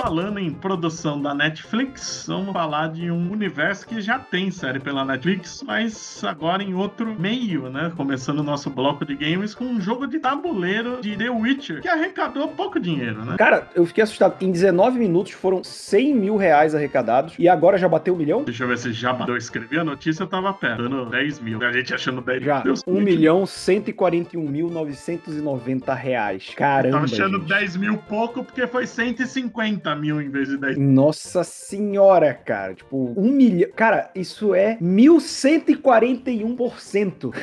falando 0.09 0.38
em 0.38 0.51
produção 0.51 1.21
da 1.21 1.35
Netflix, 1.35 2.25
vamos 2.27 2.55
falar 2.55 2.88
de 2.88 3.11
um 3.11 3.31
universo 3.31 3.87
que 3.87 4.01
já 4.01 4.18
tem 4.18 4.51
série 4.51 4.81
pela 4.81 5.05
Netflix, 5.05 5.62
mas 5.66 6.25
agora 6.25 6.62
em 6.62 6.73
outro 6.73 7.14
meio, 7.21 7.68
né? 7.68 7.92
Começando 7.94 8.38
o 8.38 8.42
nosso 8.42 8.71
bloco 8.71 9.05
de 9.05 9.14
games 9.14 9.55
com 9.55 9.66
um 9.66 9.79
jogo 9.79 10.07
de 10.07 10.18
tabuleiro 10.18 11.03
de 11.03 11.14
The 11.14 11.29
Witcher, 11.29 11.83
que 11.83 11.88
arrecadou 11.88 12.49
pouco 12.49 12.81
dinheiro, 12.81 13.23
né? 13.23 13.37
Cara, 13.37 13.68
eu 13.75 13.85
fiquei 13.85 14.03
assustado. 14.03 14.42
Em 14.42 14.51
19 14.51 14.99
minutos 14.99 15.33
foram 15.33 15.62
100 15.62 16.14
mil 16.14 16.37
reais 16.38 16.75
arrecadados 16.75 17.35
e 17.38 17.47
agora 17.47 17.77
já 17.77 17.87
bateu 17.87 18.14
um 18.14 18.16
milhão? 18.16 18.44
Deixa 18.44 18.64
eu 18.64 18.68
ver 18.68 18.79
se 18.79 18.90
já 18.94 19.12
bateu. 19.12 19.35
Eu 19.35 19.38
escrevi 19.38 19.79
a 19.79 19.85
notícia, 19.85 20.23
eu 20.23 20.27
tava 20.27 20.55
perto, 20.55 20.85
dando 20.85 21.05
10 21.05 21.40
mil. 21.40 21.62
A 21.62 21.71
gente 21.71 21.92
achando 21.92 22.23
10 22.23 22.42
Já, 22.42 22.64
mil. 22.64 22.73
1 22.87 22.92
milhão 22.99 23.44
141 23.44 24.40
mil 24.42 24.71
990 24.71 25.92
reais. 25.92 26.51
Caramba, 26.57 26.92
Tava 26.92 27.05
achando 27.05 27.38
gente. 27.40 27.49
10 27.49 27.77
mil 27.77 27.99
pouco 27.99 28.42
porque 28.42 28.66
foi 28.66 28.87
150 28.87 29.97
mil 29.98 30.20
em 30.20 30.30
vez 30.30 30.48
de 30.48 30.56
10 30.56 30.78
mil. 30.78 30.88
Nossa 30.88 31.44
senhora, 31.44 32.34
cara. 32.34 32.74
Tipo, 32.74 33.12
um 33.16 33.30
milhão. 33.30 33.70
Cara, 33.74 34.11
isso 34.14 34.54
é 34.54 34.76
1141%. 34.80 37.34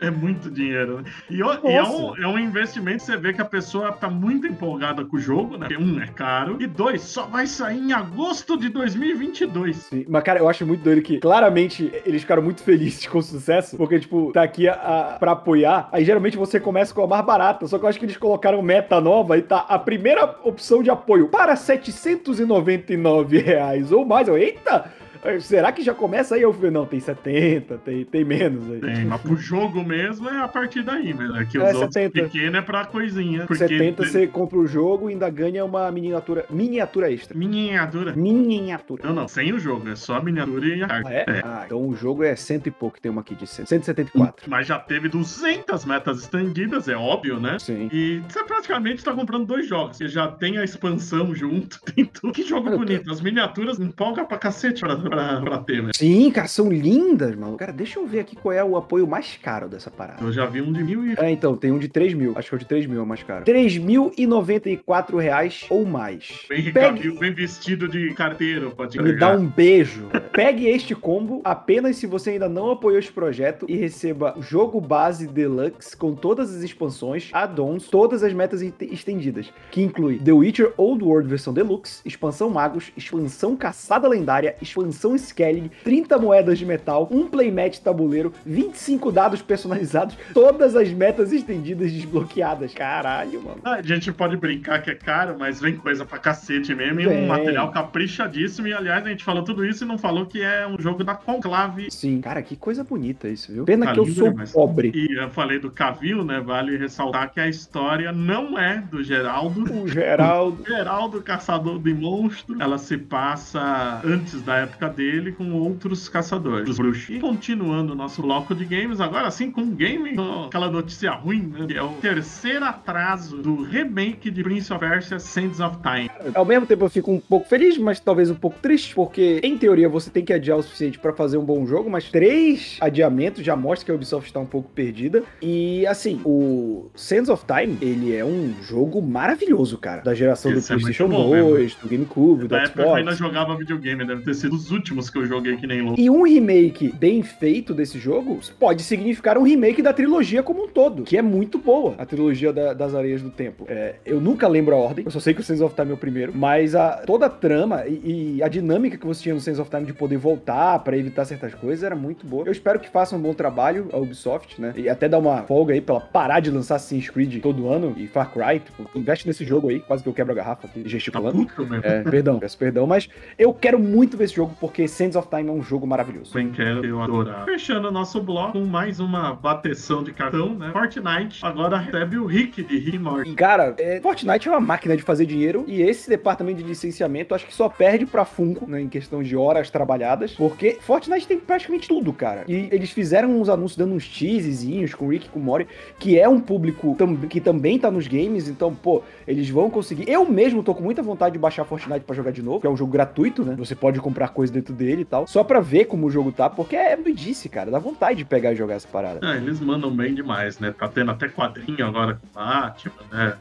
É 0.00 0.10
muito 0.10 0.50
dinheiro, 0.50 0.98
né? 0.98 1.04
E, 1.30 1.36
e 1.36 1.40
é, 1.40 1.82
um, 1.82 2.16
é 2.16 2.26
um 2.26 2.36
investimento, 2.38 3.04
você 3.04 3.16
vê 3.16 3.32
que 3.32 3.40
a 3.40 3.44
pessoa 3.44 3.92
tá 3.92 4.10
muito 4.10 4.46
empolgada 4.46 5.04
com 5.04 5.16
o 5.16 5.20
jogo, 5.20 5.56
né? 5.56 5.68
Porque, 5.68 5.82
um, 5.82 6.00
é 6.00 6.06
caro. 6.08 6.56
E 6.60 6.66
dois, 6.66 7.02
só 7.02 7.26
vai 7.26 7.46
sair 7.46 7.78
em 7.78 7.92
agosto 7.92 8.56
de 8.56 8.68
2022. 8.68 9.76
Sim, 9.76 10.04
Mas, 10.08 10.24
cara, 10.24 10.40
eu 10.40 10.48
acho 10.48 10.66
muito 10.66 10.82
doido 10.82 11.02
que 11.02 11.18
claramente 11.18 11.92
eles 12.04 12.22
ficaram 12.22 12.42
muito 12.42 12.62
felizes 12.62 13.06
com 13.06 13.18
o 13.18 13.22
sucesso, 13.22 13.76
porque, 13.76 14.00
tipo, 14.00 14.32
tá 14.32 14.42
aqui 14.42 14.68
a, 14.68 14.74
a, 14.74 15.18
pra 15.18 15.32
apoiar. 15.32 15.88
Aí 15.92 16.04
geralmente 16.04 16.36
você 16.36 16.58
começa 16.58 16.92
com 16.92 17.02
a 17.02 17.06
mais 17.06 17.24
barata, 17.24 17.66
só 17.66 17.78
que 17.78 17.84
eu 17.84 17.88
acho 17.88 17.98
que 17.98 18.04
eles 18.04 18.16
colocaram 18.16 18.60
meta 18.60 19.00
nova 19.00 19.38
e 19.38 19.42
tá 19.42 19.64
a 19.68 19.78
primeira 19.78 20.36
opção 20.42 20.82
de 20.82 20.90
apoio 20.90 21.28
para 21.28 21.54
799 22.02 23.38
reais 23.38 23.92
ou 23.92 24.04
mais. 24.04 24.26
Eu, 24.28 24.36
eita! 24.36 24.92
Será 25.40 25.70
que 25.70 25.82
já 25.82 25.94
começa 25.94 26.34
aí? 26.34 26.42
Eu 26.42 26.52
falei, 26.52 26.70
não, 26.70 26.84
tem 26.84 26.98
70, 26.98 27.78
tem, 27.78 28.04
tem 28.04 28.24
menos 28.24 28.68
aí. 28.70 28.80
Tem, 28.80 29.04
mas 29.04 29.20
pro 29.20 29.36
jogo 29.36 29.84
mesmo 29.84 30.28
é 30.28 30.40
a 30.42 30.48
partir 30.48 30.82
daí, 30.82 31.14
mesmo. 31.14 31.36
É 31.36 31.44
que 31.44 31.58
os 31.58 31.64
É, 31.64 31.74
outros 31.74 31.92
70. 31.94 32.24
pequenos 32.24 32.54
é 32.56 32.62
pra 32.62 32.84
coisinha. 32.84 33.46
Porque 33.46 33.68
70 33.68 34.04
você 34.04 34.26
compra 34.26 34.58
o 34.58 34.66
jogo 34.66 35.08
e 35.08 35.12
ainda 35.12 35.30
ganha 35.30 35.64
uma 35.64 35.90
miniatura, 35.92 36.44
miniatura 36.50 37.10
extra. 37.12 37.38
Miniatura. 37.38 38.14
Miniatura. 38.14 39.06
Não, 39.06 39.14
não, 39.14 39.28
sem 39.28 39.52
o 39.52 39.58
jogo, 39.58 39.88
é 39.88 39.94
só 39.94 40.16
a 40.16 40.22
miniatura 40.22 40.66
e 40.66 40.82
a 40.82 40.86
arte. 40.86 41.08
Ah, 41.08 41.12
é? 41.12 41.42
Ah, 41.44 41.62
então 41.66 41.86
o 41.88 41.94
jogo 41.94 42.24
é 42.24 42.34
cento 42.34 42.66
e 42.66 42.70
pouco, 42.72 43.00
tem 43.00 43.10
uma 43.10 43.20
aqui 43.20 43.34
de 43.34 43.46
100, 43.46 43.66
174. 43.66 44.50
Mas 44.50 44.66
já 44.66 44.78
teve 44.78 45.08
200 45.08 45.84
metas 45.84 46.18
estendidas, 46.20 46.88
é 46.88 46.96
óbvio, 46.96 47.38
né? 47.38 47.58
Sim. 47.60 47.88
E 47.92 48.20
você 48.28 48.42
praticamente 48.44 49.04
tá 49.04 49.12
comprando 49.12 49.46
dois 49.46 49.68
jogos. 49.68 49.96
Você 49.96 50.08
já 50.08 50.26
tem 50.28 50.58
a 50.58 50.64
expansão 50.64 51.32
junto, 51.34 51.80
tem 51.94 52.04
tudo. 52.04 52.32
Que 52.32 52.42
jogo 52.42 52.64
Cara, 52.64 52.76
bonito. 52.76 53.10
As 53.10 53.20
miniaturas 53.20 53.78
empolga 53.78 54.24
pra 54.24 54.38
cacete 54.38 54.80
pra, 54.80 54.96
pra, 55.12 55.40
pra 55.40 55.58
ter, 55.58 55.82
né? 55.82 55.90
Sim, 55.94 56.30
cara, 56.30 56.48
são 56.48 56.70
lindas, 56.70 57.34
mano. 57.36 57.56
Cara, 57.56 57.72
deixa 57.72 57.98
eu 57.98 58.06
ver 58.06 58.20
aqui 58.20 58.34
qual 58.36 58.52
é 58.52 58.64
o 58.64 58.76
apoio 58.76 59.06
mais 59.06 59.38
caro 59.42 59.68
dessa 59.68 59.90
parada. 59.90 60.22
Eu 60.24 60.32
já 60.32 60.46
vi 60.46 60.60
um 60.62 60.72
de 60.72 60.82
mil 60.82 61.06
e. 61.06 61.14
É, 61.18 61.30
então, 61.30 61.56
tem 61.56 61.70
um 61.70 61.78
de 61.78 61.88
3 61.88 62.14
mil. 62.14 62.32
Acho 62.36 62.48
que 62.48 62.54
é 62.54 62.56
o 62.56 62.58
de 62.58 62.64
3 62.66 62.86
mil 62.86 62.98
é 63.00 63.02
o 63.02 63.06
mais 63.06 63.22
caro. 63.22 63.44
3.094 63.44 65.18
reais 65.18 65.66
ou 65.68 65.84
mais. 65.84 66.44
Bem, 66.48 66.72
Pegue, 66.72 67.10
bem 67.18 67.32
vestido 67.34 67.88
de 67.88 68.12
carteiro, 68.14 68.70
pode 68.76 69.00
me 69.00 69.12
dá 69.12 69.30
um 69.36 69.46
beijo. 69.46 70.06
Pegue 70.32 70.66
este 70.66 70.94
combo 70.94 71.40
apenas 71.44 71.96
se 71.96 72.06
você 72.06 72.30
ainda 72.30 72.48
não 72.48 72.70
apoiou 72.70 72.98
este 72.98 73.12
projeto 73.12 73.66
e 73.68 73.76
receba 73.76 74.34
o 74.38 74.42
jogo 74.42 74.80
base 74.80 75.26
deluxe 75.26 75.96
com 75.96 76.14
todas 76.14 76.54
as 76.54 76.62
expansões, 76.62 77.30
add-ons, 77.32 77.88
todas 77.88 78.22
as 78.22 78.32
metas 78.32 78.62
est- 78.62 78.80
estendidas, 78.82 79.52
que 79.70 79.82
inclui 79.82 80.18
The 80.18 80.32
Witcher 80.32 80.72
Old 80.76 81.04
World 81.04 81.28
versão 81.28 81.52
deluxe, 81.52 82.00
expansão 82.04 82.48
Magos, 82.50 82.92
expansão 82.96 83.56
Caçada 83.56 84.08
Lendária, 84.08 84.56
expansão 84.62 85.01
Skellig, 85.16 85.70
30 85.84 86.18
moedas 86.18 86.58
de 86.58 86.66
metal, 86.66 87.08
um 87.10 87.26
playmat 87.26 87.78
tabuleiro, 87.78 88.32
25 88.46 89.10
dados 89.12 89.42
personalizados, 89.42 90.16
todas 90.32 90.76
as 90.76 90.88
metas 90.90 91.32
estendidas 91.32 91.90
desbloqueadas. 91.92 92.72
Caralho, 92.74 93.42
mano. 93.42 93.60
A 93.64 93.82
gente 93.82 94.12
pode 94.12 94.36
brincar 94.36 94.82
que 94.82 94.90
é 94.90 94.94
caro, 94.94 95.36
mas 95.38 95.60
vem 95.60 95.76
coisa 95.76 96.04
pra 96.04 96.18
cacete 96.18 96.74
mesmo. 96.74 97.00
E 97.00 97.06
um 97.06 97.26
material 97.26 97.70
caprichadíssimo. 97.70 98.66
E 98.68 98.72
aliás, 98.72 99.04
a 99.04 99.08
gente 99.08 99.24
falou 99.24 99.42
tudo 99.42 99.64
isso 99.64 99.84
e 99.84 99.86
não 99.86 99.98
falou 99.98 100.26
que 100.26 100.42
é 100.42 100.66
um 100.66 100.80
jogo 100.80 101.02
da 101.04 101.14
Conclave. 101.14 101.90
Sim, 101.90 102.20
cara, 102.20 102.42
que 102.42 102.56
coisa 102.56 102.84
bonita 102.84 103.28
isso, 103.28 103.52
viu? 103.52 103.64
Pena 103.64 103.86
Tá 103.86 103.92
que 103.92 104.00
eu 104.00 104.06
sou 104.06 104.30
demais. 104.30 104.52
pobre. 104.52 104.92
E 104.94 105.18
eu 105.20 105.28
falei 105.30 105.58
do 105.58 105.70
Cavil, 105.70 106.24
né? 106.24 106.40
Vale 106.40 106.76
ressaltar 106.76 107.32
que 107.32 107.40
a 107.40 107.48
história 107.48 108.12
não 108.12 108.58
é 108.58 108.78
do 108.90 109.02
Geraldo. 109.02 109.62
O 109.82 109.88
Geraldo. 109.88 110.64
Geraldo, 110.66 111.22
caçador 111.22 111.78
de 111.78 111.92
monstros, 111.94 112.58
ela 112.60 112.78
se 112.78 112.96
passa 112.96 114.00
antes 114.04 114.42
da 114.42 114.58
época 114.58 114.88
dele 114.92 115.32
com 115.32 115.52
outros 115.52 116.08
caçadores, 116.08 116.68
os 116.68 116.76
bruxos. 116.76 117.10
E 117.10 117.18
continuando 117.20 117.92
o 117.92 117.96
nosso 117.96 118.22
bloco 118.22 118.54
de 118.54 118.64
games, 118.64 119.00
agora 119.00 119.30
sim 119.30 119.50
com 119.50 119.62
um 119.62 119.74
game, 119.74 120.14
com 120.14 120.44
aquela 120.44 120.70
notícia 120.70 121.10
ruim, 121.12 121.52
né? 121.58 121.66
Que 121.66 121.74
é 121.74 121.82
o 121.82 121.88
terceiro 121.94 122.64
atraso 122.64 123.38
do 123.38 123.62
remake 123.62 124.30
de 124.30 124.42
Prince 124.42 124.72
of 124.72 124.80
Persia 124.80 125.18
Sands 125.18 125.60
of 125.60 125.76
Time. 125.82 126.10
Ao 126.34 126.44
mesmo 126.44 126.66
tempo 126.66 126.84
eu 126.84 126.90
fico 126.90 127.10
um 127.12 127.20
pouco 127.20 127.48
feliz, 127.48 127.78
mas 127.78 127.98
talvez 128.00 128.30
um 128.30 128.34
pouco 128.34 128.58
triste, 128.60 128.94
porque 128.94 129.40
em 129.42 129.56
teoria 129.56 129.88
você 129.88 130.10
tem 130.10 130.24
que 130.24 130.32
adiar 130.32 130.58
o 130.58 130.62
suficiente 130.62 130.98
pra 130.98 131.12
fazer 131.12 131.38
um 131.38 131.44
bom 131.44 131.66
jogo, 131.66 131.88
mas 131.90 132.10
três 132.10 132.76
adiamentos 132.80 133.44
já 133.44 133.56
mostra 133.56 133.86
que 133.86 133.92
a 133.92 133.94
Ubisoft 133.94 134.28
está 134.28 134.40
um 134.40 134.46
pouco 134.46 134.68
perdida. 134.70 135.22
E 135.40 135.86
assim, 135.86 136.20
o 136.24 136.90
Sands 136.94 137.28
of 137.28 137.44
Time, 137.46 137.78
ele 137.80 138.14
é 138.14 138.24
um 138.24 138.52
jogo 138.62 139.00
maravilhoso, 139.00 139.78
cara. 139.78 140.02
Da 140.02 140.14
geração 140.14 140.52
Esse 140.52 140.60
do 140.60 140.64
é 140.64 140.80
PlayStation 140.80 141.08
muito 141.08 141.22
bom 141.22 141.50
2, 141.52 141.74
do 141.76 141.88
GameCube, 141.88 142.48
do 142.48 142.54
Na 142.54 142.62
época 142.62 142.82
eu 142.82 142.94
ainda 142.94 143.12
Xbox. 143.14 143.18
jogava 143.32 143.56
videogame, 143.56 144.04
deve 144.04 144.22
ter 144.22 144.34
sido 144.34 144.54
os 144.54 144.70
últimos 144.70 144.81
que 144.82 145.18
eu 145.18 145.26
joguei 145.26 145.56
que 145.56 145.66
nem 145.66 145.80
louco. 145.82 146.00
E 146.00 146.08
um 146.10 146.22
remake 146.22 146.92
bem 146.98 147.22
feito 147.22 147.72
desse 147.74 147.98
jogo 147.98 148.38
pode 148.58 148.82
significar 148.82 149.38
um 149.38 149.42
remake 149.42 149.80
da 149.82 149.92
trilogia 149.92 150.42
como 150.42 150.64
um 150.64 150.68
todo, 150.68 151.02
que 151.04 151.16
é 151.16 151.22
muito 151.22 151.58
boa, 151.58 151.94
a 151.98 152.04
trilogia 152.06 152.52
da- 152.52 152.72
das 152.72 152.94
Areias 152.94 153.22
do 153.22 153.30
Tempo. 153.30 153.64
É, 153.68 153.94
eu 154.04 154.20
nunca 154.20 154.46
lembro 154.48 154.74
a 154.74 154.78
ordem, 154.78 155.04
eu 155.04 155.10
só 155.10 155.20
sei 155.20 155.34
que 155.34 155.40
o 155.40 155.44
Sands 155.44 155.60
of 155.62 155.74
Time 155.74 155.90
é 155.90 155.94
o 155.94 155.96
primeiro, 155.96 156.32
mas 156.34 156.74
a, 156.74 157.02
toda 157.06 157.26
a 157.26 157.30
trama 157.30 157.84
e, 157.86 158.36
e 158.36 158.42
a 158.42 158.48
dinâmica 158.48 158.96
que 158.96 159.06
você 159.06 159.22
tinha 159.22 159.34
no 159.34 159.40
Sands 159.40 159.58
of 159.60 159.70
Time 159.70 159.84
de 159.84 159.92
poder 159.92 160.16
voltar 160.16 160.78
pra 160.80 160.96
evitar 160.96 161.24
certas 161.24 161.54
coisas 161.54 161.82
era 161.84 161.94
muito 161.96 162.26
boa. 162.26 162.44
Eu 162.46 162.52
espero 162.52 162.78
que 162.80 162.88
faça 162.88 163.14
um 163.16 163.20
bom 163.20 163.34
trabalho 163.34 163.88
a 163.92 163.98
Ubisoft, 163.98 164.60
né? 164.60 164.72
E 164.76 164.88
até 164.88 165.08
dar 165.08 165.18
uma 165.18 165.42
folga 165.42 165.74
aí 165.74 165.80
pra 165.80 165.96
ela 165.96 166.04
parar 166.04 166.40
de 166.40 166.50
lançar 166.50 166.76
Assassin's 166.76 167.10
Creed 167.10 167.40
todo 167.42 167.68
ano 167.68 167.94
e 167.96 168.06
Far 168.06 168.30
Cry, 168.32 168.60
tipo, 168.60 168.88
investe 168.98 169.26
nesse 169.26 169.44
jogo 169.44 169.68
aí, 169.68 169.80
quase 169.80 170.02
que 170.02 170.08
eu 170.08 170.12
quebro 170.14 170.32
a 170.32 170.36
garrafa 170.36 170.66
aqui, 170.66 170.82
Tá 170.82 170.88
gesticulando. 170.88 171.44
puto 171.46 171.66
mesmo. 171.66 171.84
É, 171.86 172.02
perdão, 172.02 172.38
peço 172.38 172.56
perdão, 172.56 172.86
mas 172.86 173.08
eu 173.38 173.52
quero 173.52 173.78
muito 173.78 174.16
ver 174.16 174.24
esse 174.24 174.34
jogo 174.34 174.56
porque 174.58 174.71
Sands 174.88 175.16
of 175.16 175.28
Time 175.28 175.48
é 175.48 175.52
um 175.52 175.62
jogo 175.62 175.86
maravilhoso. 175.86 176.32
Bem 176.34 176.50
quero, 176.50 176.84
eu 176.84 177.02
adorar. 177.02 177.44
Fechando 177.44 177.88
o 177.88 177.90
nosso 177.90 178.20
bloco 178.22 178.52
com 178.52 178.64
mais 178.64 179.00
uma 179.00 179.34
bateção 179.34 180.02
de 180.02 180.12
cartão, 180.12 180.54
né? 180.54 180.70
Fortnite 180.72 181.40
agora 181.44 181.76
recebe 181.78 182.16
o 182.18 182.26
Rick 182.26 182.62
de 182.62 182.78
Rick 182.78 182.98
Morty. 182.98 183.30
E, 183.30 183.34
cara, 183.34 183.74
é, 183.78 184.00
Fortnite 184.00 184.48
é 184.48 184.50
uma 184.50 184.60
máquina 184.60 184.96
de 184.96 185.02
fazer 185.02 185.26
dinheiro 185.26 185.64
e 185.66 185.82
esse 185.82 186.08
departamento 186.08 186.58
de 186.58 186.64
licenciamento 186.64 187.34
acho 187.34 187.46
que 187.46 187.54
só 187.54 187.68
perde 187.68 188.06
pra 188.06 188.24
Funko, 188.24 188.68
né, 188.68 188.80
em 188.80 188.88
questão 188.88 189.22
de 189.22 189.36
horas 189.36 189.70
trabalhadas, 189.70 190.32
porque 190.32 190.78
Fortnite 190.80 191.26
tem 191.26 191.38
praticamente 191.38 191.88
tudo, 191.88 192.12
cara. 192.12 192.44
E 192.48 192.68
eles 192.70 192.90
fizeram 192.90 193.40
uns 193.40 193.48
anúncios 193.48 193.76
dando 193.76 193.94
uns 193.94 194.06
teasezinhos 194.08 194.94
com 194.94 195.06
o 195.06 195.08
Rick 195.08 195.26
e 195.26 195.28
com 195.28 195.38
o 195.38 195.42
Mori, 195.42 195.66
que 195.98 196.18
é 196.18 196.28
um 196.28 196.40
público 196.40 196.94
tam- 196.98 197.16
que 197.16 197.40
também 197.40 197.78
tá 197.78 197.90
nos 197.90 198.06
games, 198.06 198.48
então, 198.48 198.74
pô, 198.74 199.02
eles 199.26 199.48
vão 199.48 199.68
conseguir. 199.70 200.08
Eu 200.08 200.24
mesmo 200.28 200.62
tô 200.62 200.74
com 200.74 200.82
muita 200.82 201.02
vontade 201.02 201.32
de 201.34 201.38
baixar 201.38 201.64
Fortnite 201.64 202.00
pra 202.04 202.14
jogar 202.14 202.30
de 202.30 202.42
novo, 202.42 202.60
que 202.60 202.66
é 202.66 202.70
um 202.70 202.76
jogo 202.76 202.92
gratuito, 202.92 203.44
né? 203.44 203.54
Você 203.58 203.74
pode 203.74 204.00
comprar 204.00 204.28
coisa 204.28 204.51
dentro 204.52 204.74
dele 204.74 205.02
e 205.02 205.04
tal, 205.04 205.26
só 205.26 205.42
pra 205.42 205.60
ver 205.60 205.86
como 205.86 206.06
o 206.06 206.10
jogo 206.10 206.30
tá, 206.30 206.48
porque 206.48 206.76
é 206.76 206.96
doidice, 206.96 207.48
cara. 207.48 207.70
Dá 207.70 207.78
vontade 207.78 208.18
de 208.18 208.24
pegar 208.24 208.52
e 208.52 208.56
jogar 208.56 208.74
essa 208.74 208.88
parada. 208.88 209.20
Ah, 209.22 209.36
eles 209.36 209.58
mandam 209.60 209.90
bem 209.90 210.14
demais, 210.14 210.58
né? 210.58 210.72
Tá 210.78 210.86
tendo 210.88 211.10
até 211.10 211.28
quadrinho 211.28 211.84
agora 211.86 212.14
com 212.14 212.26
Batman, 212.34 212.92
né? 213.10 213.36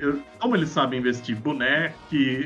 Eu- 0.00 0.20
como 0.38 0.56
eles 0.56 0.68
sabem 0.70 0.98
investir 1.00 1.36
boneco, 1.36 1.94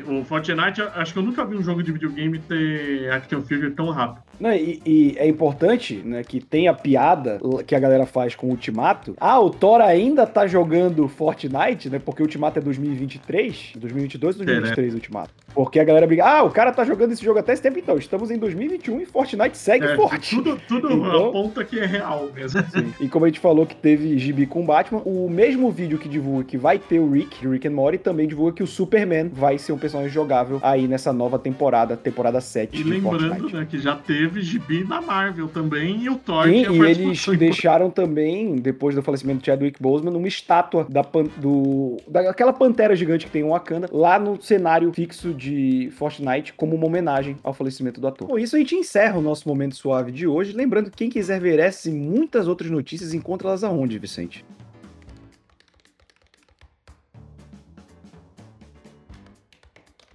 o 0.06 0.24
Fortnite, 0.24 0.82
acho 0.94 1.12
que 1.12 1.18
eu 1.18 1.22
nunca 1.22 1.44
vi 1.44 1.56
um 1.56 1.62
jogo 1.62 1.82
de 1.82 1.92
videogame 1.92 2.38
ter 2.38 3.10
action 3.10 3.40
figure 3.42 3.70
tão 3.72 3.90
rápido. 3.90 4.22
Não, 4.40 4.52
e, 4.52 4.80
e 4.84 5.14
é 5.18 5.26
importante, 5.28 5.96
né, 6.04 6.22
que 6.22 6.40
tem 6.40 6.68
a 6.68 6.74
piada 6.74 7.40
que 7.66 7.74
a 7.74 7.78
galera 7.78 8.06
faz 8.06 8.34
com 8.34 8.46
o 8.48 8.50
Ultimato. 8.50 9.14
Ah, 9.20 9.40
o 9.40 9.50
Thor 9.50 9.80
ainda 9.80 10.26
tá 10.26 10.46
jogando 10.46 11.08
Fortnite, 11.08 11.88
né? 11.90 11.98
Porque 12.04 12.22
o 12.22 12.24
Ultimato 12.26 12.58
é 12.58 12.62
2023, 12.62 13.72
2022 13.76 14.38
ou 14.40 14.44
2023 14.44 14.92
o 14.92 14.96
Ultimato. 14.96 15.30
Porque 15.54 15.80
a 15.80 15.84
galera 15.84 16.06
briga, 16.06 16.24
ah, 16.26 16.42
o 16.42 16.50
cara 16.50 16.70
tá 16.72 16.84
jogando 16.84 17.12
esse 17.12 17.24
jogo 17.24 17.38
até 17.38 17.52
esse 17.52 17.62
tempo, 17.62 17.78
então. 17.78 17.96
Estamos 17.96 18.30
em 18.30 18.38
2021 18.38 19.00
e 19.00 19.06
Fortnite 19.06 19.56
segue 19.56 19.86
É, 19.86 19.96
forte. 19.96 20.36
tudo 20.36 20.60
tudo 20.68 20.92
Então- 20.92 21.28
aponta 21.28 21.64
que 21.64 21.78
é 21.78 21.86
real 21.86 22.28
mesmo. 22.34 22.60
Sim. 22.70 22.92
E 23.00 23.08
como 23.08 23.24
a 23.24 23.28
gente 23.28 23.40
falou 23.40 23.64
que 23.66 23.74
teve 23.74 24.18
gibi 24.18 24.46
com 24.46 24.62
o 24.62 24.66
Batman, 24.66 25.00
o 25.04 25.28
mesmo 25.30 25.70
vídeo 25.70 25.98
que 25.98 26.08
divulga 26.08 26.44
que 26.44 26.56
vai 26.58 26.78
ter 26.78 26.98
o 26.98 27.10
Rick, 27.10 27.40
de 27.40 27.48
Rick 27.48 27.66
and 27.68 27.70
Morty, 27.72 27.98
também 27.98 28.26
divulga 28.28 28.52
que 28.52 28.62
o 28.62 28.66
Superman 28.66 29.28
vai 29.32 29.56
ser 29.58 29.72
um 29.72 29.78
personagem 29.78 30.12
jogável 30.12 30.58
aí 30.62 30.86
nessa 30.86 31.12
nova 31.12 31.38
temporada, 31.38 31.96
temporada 31.96 32.40
7 32.40 32.74
E 32.78 32.82
de 32.84 32.90
lembrando 32.90 33.28
Fortnite. 33.30 33.54
né, 33.56 33.66
que 33.68 33.78
já 33.78 33.94
teve 33.96 34.25
teve 34.28 34.42
gibi 34.42 34.84
da 34.84 35.00
Marvel 35.00 35.48
também 35.48 36.02
e 36.02 36.10
o 36.10 36.16
Thor 36.16 36.44
Sim, 36.44 36.64
tinha 36.64 36.70
e 36.70 36.90
eles 36.90 37.26
deixaram 37.38 37.90
também, 37.90 38.56
depois 38.56 38.94
do 38.94 39.02
falecimento 39.02 39.40
de 39.40 39.46
Chadwick 39.46 39.80
Boseman, 39.80 40.16
uma 40.16 40.28
estátua 40.28 40.86
da, 40.88 41.04
pan- 41.04 41.28
do, 41.36 41.96
daquela 42.08 42.52
pantera 42.52 42.96
gigante 42.96 43.26
que 43.26 43.32
tem 43.32 43.42
em 43.42 43.48
Wakanda, 43.48 43.88
lá 43.92 44.18
no 44.18 44.40
cenário 44.40 44.92
fixo 44.92 45.32
de 45.32 45.90
Fortnite, 45.92 46.52
como 46.54 46.74
uma 46.74 46.86
homenagem 46.86 47.36
ao 47.42 47.54
falecimento 47.54 48.00
do 48.00 48.08
ator. 48.08 48.28
Com 48.28 48.38
isso, 48.38 48.56
a 48.56 48.58
gente 48.58 48.74
encerra 48.74 49.18
o 49.18 49.22
nosso 49.22 49.48
Momento 49.48 49.76
Suave 49.76 50.10
de 50.10 50.26
hoje. 50.26 50.52
Lembrando 50.52 50.90
que 50.90 50.96
quem 50.96 51.10
quiser 51.10 51.40
ver 51.40 51.58
essas 51.58 51.86
e 51.86 51.90
muitas 51.92 52.48
outras 52.48 52.70
notícias, 52.70 53.14
encontra 53.14 53.48
elas 53.48 53.62
aonde, 53.62 53.98
Vicente? 53.98 54.44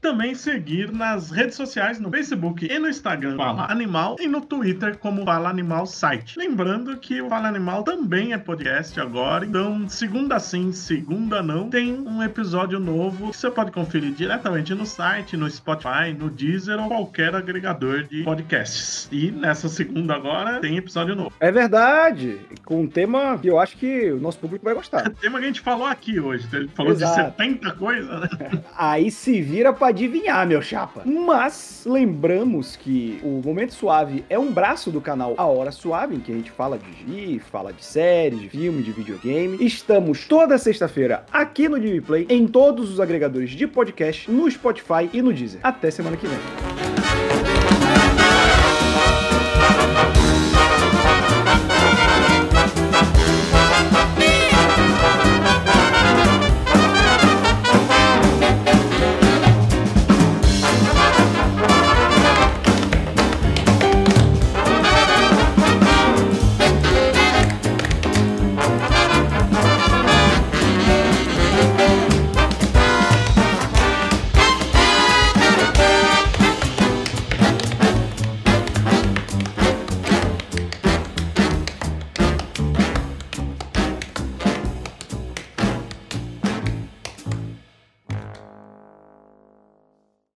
Também 0.02 0.34
seguir 0.34 0.92
nas 0.92 1.30
redes 1.30 1.56
sociais, 1.56 2.00
no 2.00 2.10
Facebook 2.10 2.66
e 2.66 2.80
no 2.80 2.90
Instagram, 2.90 3.38
Fala 3.38 3.72
Animal, 3.72 4.16
e 4.20 4.28
no 4.28 4.42
Twitter 4.42 4.98
como 4.98 5.24
Fala 5.24 5.50
Animal 5.50 5.86
Site. 5.86 6.40
Lembrando 6.40 6.98
que 6.98 7.22
o 7.22 7.30
Fala 7.30 7.48
Animal 7.48 7.84
também 7.84 8.34
é 8.34 8.38
podcast 8.38 9.00
agora, 9.00 9.46
então 9.46 9.88
segunda 9.88 10.40
sim, 10.40 10.72
segunda 10.72 11.44
não, 11.44 11.70
tem 11.70 11.94
um 11.94 12.24
episódio 12.24 12.80
novo 12.80 13.30
que 13.30 13.38
você 13.38 13.52
pode 13.52 13.72
conferir 13.72 14.12
diretamente 14.12 14.74
no 14.74 14.88
site, 14.88 15.38
no 15.38 15.50
Spotify, 15.50 16.14
no 16.18 16.32
Deezer 16.32 16.80
ou 16.80 16.88
qualquer 16.88 17.36
agregador 17.36 18.04
de 18.04 18.24
podcasts. 18.24 19.08
E 19.12 19.30
nessa 19.30 19.70
segunda 19.70 20.16
agora 20.16 20.60
tem 20.60 20.78
episódio 20.78 21.16
novo. 21.16 21.32
É 21.40 21.52
verdade, 21.52 22.40
com 22.66 22.82
um 22.82 22.88
tema 22.88 23.38
que 23.38 23.48
eu 23.48 23.60
acho 23.60 23.78
que 23.78 24.12
o 24.12 24.20
nosso 24.20 24.40
público 24.40 24.66
vai 24.66 24.74
gostar. 24.74 25.12
Tema 25.22 25.38
que 25.38 25.44
a 25.44 25.48
gente 25.48 25.62
falou 25.62 25.86
aqui 25.86 26.20
hoje, 26.20 26.48
a 26.52 26.60
gente 26.60 26.74
falou 26.74 26.92
Exato. 26.92 27.16
de 27.16 27.38
70 27.38 27.72
coisas, 27.74 28.20
né? 28.22 28.30
Aí 28.76 29.12
se 29.12 29.42
vira 29.42 29.72
pra 29.72 29.91
adivinhar, 29.92 30.48
meu 30.48 30.62
chapa. 30.62 31.04
Mas 31.06 31.84
lembramos 31.86 32.76
que 32.76 33.20
o 33.24 33.42
Momento 33.46 33.74
Suave 33.74 34.26
é 34.30 34.40
um 34.40 34.52
braço 34.52 34.90
do 34.90 35.00
canal 35.00 35.36
A 35.38 35.46
Hora 35.46 35.72
Suave, 35.72 36.16
em 36.16 36.20
que 36.20 36.32
a 36.32 36.36
gente 36.36 36.52
fala 36.52 36.78
de 36.78 36.92
gi, 36.92 37.40
fala 37.40 37.72
de 37.72 37.84
séries, 37.84 38.42
de 38.42 38.50
filme, 38.50 38.82
de 38.82 38.92
videogame. 38.92 39.58
Estamos 39.64 40.28
toda 40.28 40.58
sexta-feira 40.58 41.26
aqui 41.32 41.70
no 41.70 41.80
Play, 42.02 42.26
em 42.30 42.48
todos 42.48 42.90
os 42.90 43.00
agregadores 43.00 43.52
de 43.52 43.68
podcast, 43.68 44.30
no 44.32 44.50
Spotify 44.50 45.10
e 45.14 45.22
no 45.22 45.34
Deezer. 45.34 45.60
Até 45.64 45.92
semana 45.92 46.18
que 46.18 46.28
vem. 46.28 46.91